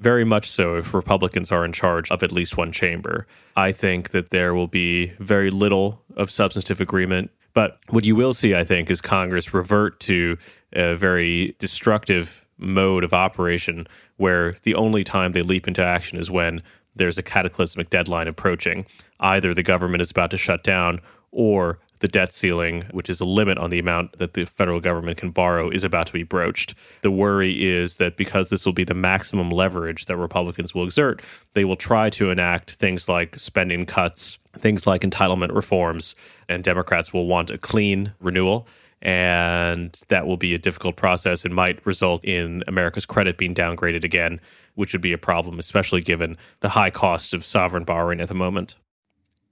[0.00, 3.26] Very much so if Republicans are in charge of at least one chamber.
[3.56, 7.30] I think that there will be very little of substantive agreement.
[7.54, 10.36] But what you will see, I think, is Congress revert to
[10.72, 16.30] a very destructive mode of operation where the only time they leap into action is
[16.30, 16.62] when
[16.96, 18.86] there's a cataclysmic deadline approaching.
[19.20, 21.00] Either the government is about to shut down
[21.30, 25.16] or the debt ceiling, which is a limit on the amount that the federal government
[25.16, 26.74] can borrow, is about to be broached.
[27.00, 31.22] The worry is that because this will be the maximum leverage that Republicans will exert,
[31.54, 36.14] they will try to enact things like spending cuts, things like entitlement reforms,
[36.46, 38.68] and Democrats will want a clean renewal.
[39.00, 44.04] And that will be a difficult process and might result in America's credit being downgraded
[44.04, 44.42] again,
[44.74, 48.34] which would be a problem, especially given the high cost of sovereign borrowing at the
[48.34, 48.76] moment.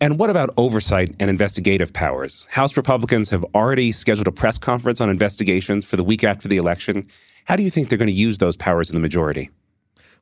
[0.02, 2.48] And what about oversight and investigative powers?
[2.50, 6.56] House Republicans have already scheduled a press conference on investigations for the week after the
[6.56, 7.06] election.
[7.44, 9.50] How do you think they're going to use those powers in the majority?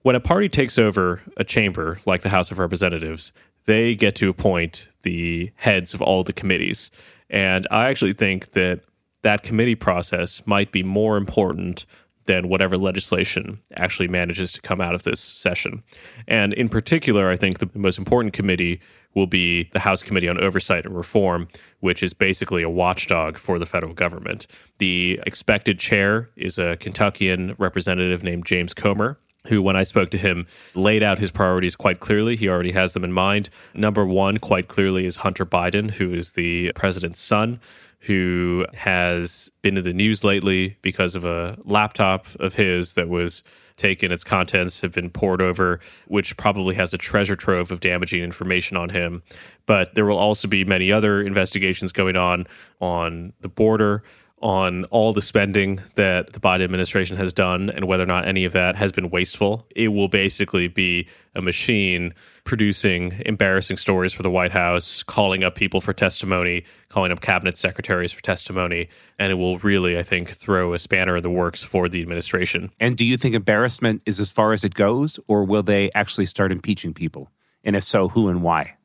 [0.02, 3.32] When a party takes over a chamber like the House of Representatives,
[3.64, 6.90] they get to appoint the heads of all the committees.
[7.30, 8.80] And I actually think that
[9.22, 11.86] that committee process might be more important
[12.26, 15.82] than whatever legislation actually manages to come out of this session.
[16.28, 18.78] And in particular, I think the most important committee
[19.14, 21.48] will be the House Committee on Oversight and Reform,
[21.80, 24.46] which is basically a watchdog for the federal government.
[24.78, 29.18] The expected chair is a Kentuckian representative named James Comer.
[29.46, 32.36] Who, when I spoke to him, laid out his priorities quite clearly.
[32.36, 33.48] He already has them in mind.
[33.72, 37.58] Number one, quite clearly, is Hunter Biden, who is the president's son
[38.00, 43.42] who has been in the news lately because of a laptop of his that was
[43.80, 44.12] taken.
[44.12, 48.76] Its contents have been pored over, which probably has a treasure trove of damaging information
[48.76, 49.22] on him.
[49.66, 52.46] But there will also be many other investigations going on
[52.80, 54.02] on the border,
[54.40, 58.44] on all the spending that the Biden administration has done and whether or not any
[58.44, 59.66] of that has been wasteful.
[59.76, 62.14] It will basically be a machine
[62.44, 67.58] producing embarrassing stories for the White House, calling up people for testimony, calling up cabinet
[67.58, 68.88] secretaries for testimony,
[69.18, 72.70] and it will really, I think, throw a spanner in the works for the administration.
[72.80, 76.26] And do you think embarrassment is as far as it goes, or will they actually
[76.26, 77.30] start impeaching people?
[77.62, 78.76] And if so, who and why?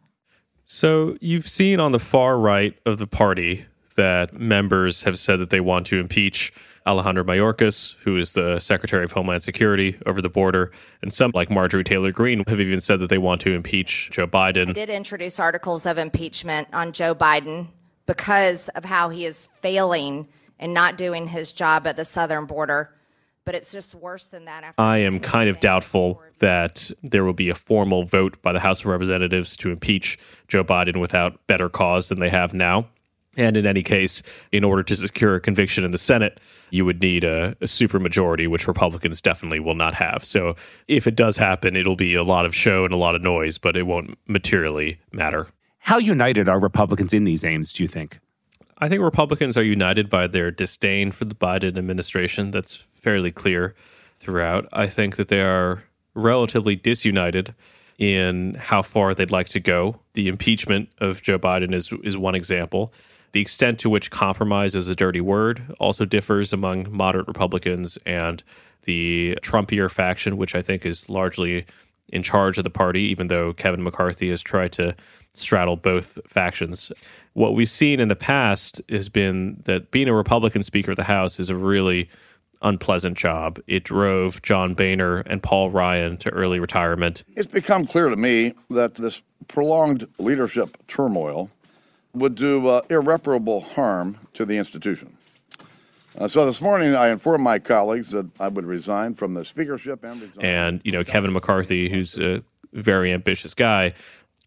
[0.65, 3.65] So you've seen on the far right of the party
[3.95, 6.53] that members have said that they want to impeach
[6.87, 11.49] Alejandro Mayorkas, who is the Secretary of Homeland Security over the border, and some like
[11.49, 14.69] Marjorie Taylor Greene have even said that they want to impeach Joe Biden.
[14.69, 17.67] I did introduce articles of impeachment on Joe Biden
[18.05, 20.27] because of how he is failing
[20.59, 22.91] and not doing his job at the southern border.
[23.45, 24.73] But it's just worse than that.
[24.79, 28.79] I am kind of doubtful that there will be a formal vote by the House
[28.79, 30.17] of Representatives to impeach
[30.47, 32.87] Joe Biden without better cause than they have now.
[33.37, 34.21] And in any case,
[34.51, 36.39] in order to secure a conviction in the Senate,
[36.69, 40.23] you would need a, a supermajority, which Republicans definitely will not have.
[40.23, 40.55] So
[40.87, 43.57] if it does happen, it'll be a lot of show and a lot of noise,
[43.57, 45.47] but it won't materially matter.
[45.79, 48.19] How united are Republicans in these aims, do you think?
[48.77, 52.51] I think Republicans are united by their disdain for the Biden administration.
[52.51, 53.75] That's fairly clear
[54.15, 54.67] throughout.
[54.73, 55.83] I think that they are
[56.13, 57.53] relatively disunited
[57.97, 59.99] in how far they'd like to go.
[60.13, 62.91] The impeachment of Joe Biden is is one example.
[63.35, 68.41] The extent to which compromise is a dirty word also differs among moderate Republicans and
[68.85, 71.65] the Trumpier faction, which I think is largely
[72.13, 74.95] in charge of the party, even though Kevin McCarthy has tried to
[75.33, 76.93] straddle both factions.
[77.33, 81.03] What we've seen in the past has been that being a Republican Speaker of the
[81.03, 82.09] House is a really
[82.61, 83.59] unpleasant job.
[83.67, 87.25] It drove John Boehner and Paul Ryan to early retirement.
[87.35, 91.49] It's become clear to me that this prolonged leadership turmoil
[92.15, 95.17] would do uh, irreparable harm to the institution.
[96.17, 100.03] Uh, so this morning, I informed my colleagues that I would resign from the speakership
[100.03, 100.45] and resign.
[100.45, 103.93] And you know, Kevin McCarthy, who's a very ambitious guy,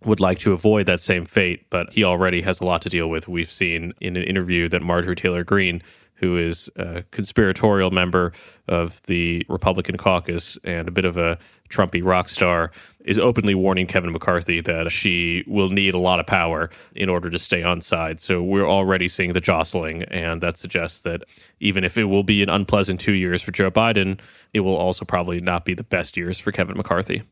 [0.05, 3.09] would like to avoid that same fate, but he already has a lot to deal
[3.09, 3.29] with.
[3.29, 5.83] We've seen in an interview that Marjorie Taylor Greene,
[6.19, 8.33] who is a conspiratorial member
[8.67, 11.39] of the Republican caucus and a bit of a
[11.71, 12.71] Trumpy rock star,
[13.05, 17.31] is openly warning Kevin McCarthy that she will need a lot of power in order
[17.31, 18.21] to stay on side.
[18.21, 21.25] So we're already seeing the jostling, and that suggests that
[21.61, 24.19] even if it will be an unpleasant two years for Joe Biden,
[24.53, 27.23] it will also probably not be the best years for Kevin McCarthy.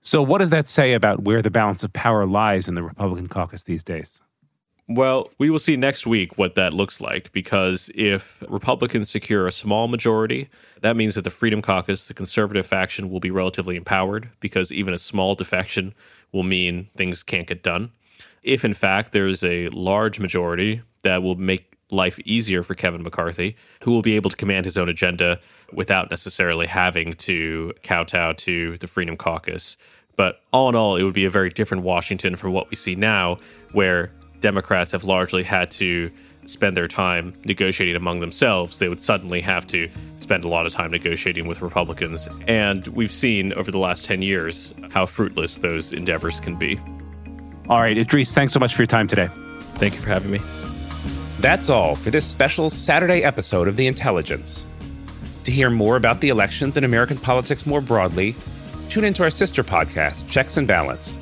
[0.00, 3.28] So, what does that say about where the balance of power lies in the Republican
[3.28, 4.20] caucus these days?
[4.88, 9.52] Well, we will see next week what that looks like because if Republicans secure a
[9.52, 10.48] small majority,
[10.80, 14.94] that means that the Freedom Caucus, the conservative faction, will be relatively empowered because even
[14.94, 15.92] a small defection
[16.30, 17.90] will mean things can't get done.
[18.44, 23.56] If in fact there's a large majority that will make life easier for Kevin McCarthy,
[23.82, 25.40] who will be able to command his own agenda
[25.72, 29.76] without necessarily having to kowtow to the Freedom Caucus.
[30.14, 32.94] But all in all, it would be a very different Washington from what we see
[32.94, 33.38] now,
[33.72, 34.10] where
[34.46, 36.08] Democrats have largely had to
[36.44, 39.90] spend their time negotiating among themselves, they would suddenly have to
[40.20, 42.28] spend a lot of time negotiating with Republicans.
[42.46, 46.78] And we've seen over the last 10 years how fruitless those endeavors can be.
[47.68, 49.28] All right, Idrees, thanks so much for your time today.
[49.80, 50.40] Thank you for having me.
[51.40, 54.68] That's all for this special Saturday episode of The Intelligence.
[55.42, 58.36] To hear more about the elections and American politics more broadly,
[58.90, 61.18] tune into our sister podcast, Checks and Balance.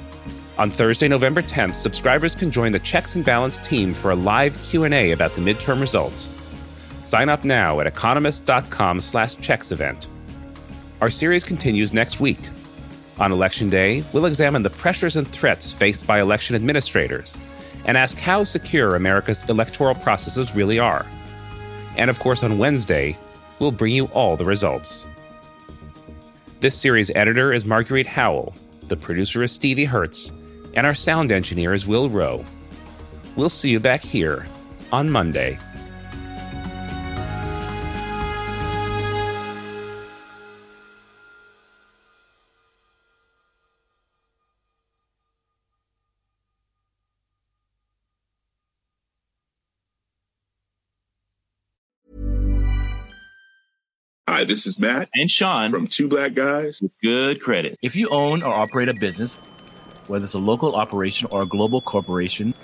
[0.57, 4.57] On Thursday, November 10th, subscribers can join the Checks and Balance team for a live
[4.63, 6.37] Q&A about the midterm results.
[7.03, 10.07] Sign up now at economist.com slash checks event.
[11.01, 12.39] Our series continues next week.
[13.19, 17.37] On election day, we'll examine the pressures and threats faced by election administrators
[17.85, 21.05] and ask how secure America's electoral processes really are.
[21.97, 23.19] And of course, on Wednesday,
[23.59, 25.05] we'll bring you all the results.
[26.61, 28.55] This series editor is Marguerite Howell.
[28.83, 30.31] The producer is Stevie Hertz
[30.75, 32.45] and our sound engineer is Will Rowe.
[33.37, 34.47] We'll see you back here
[34.93, 35.59] on Monday.
[54.27, 57.79] Hi, this is Matt and Sean from Two Black Guys with Good Credit.
[57.83, 59.37] If you own or operate a business,
[60.09, 62.55] whether it's a local operation or a global corporation,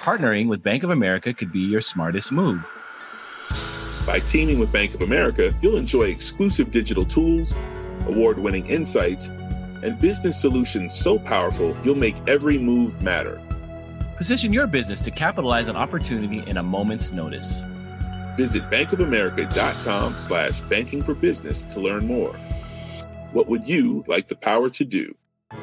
[0.00, 2.66] partnering with Bank of America could be your smartest move.
[4.06, 7.54] By teaming with Bank of America, you'll enjoy exclusive digital tools,
[8.06, 13.40] award winning insights, and business solutions so powerful you'll make every move matter.
[14.16, 17.62] Position your business to capitalize on opportunity in a moment's notice.
[18.36, 22.32] Visit bankofamerica.com slash banking for business to learn more.
[23.32, 25.14] What would you like the power to do?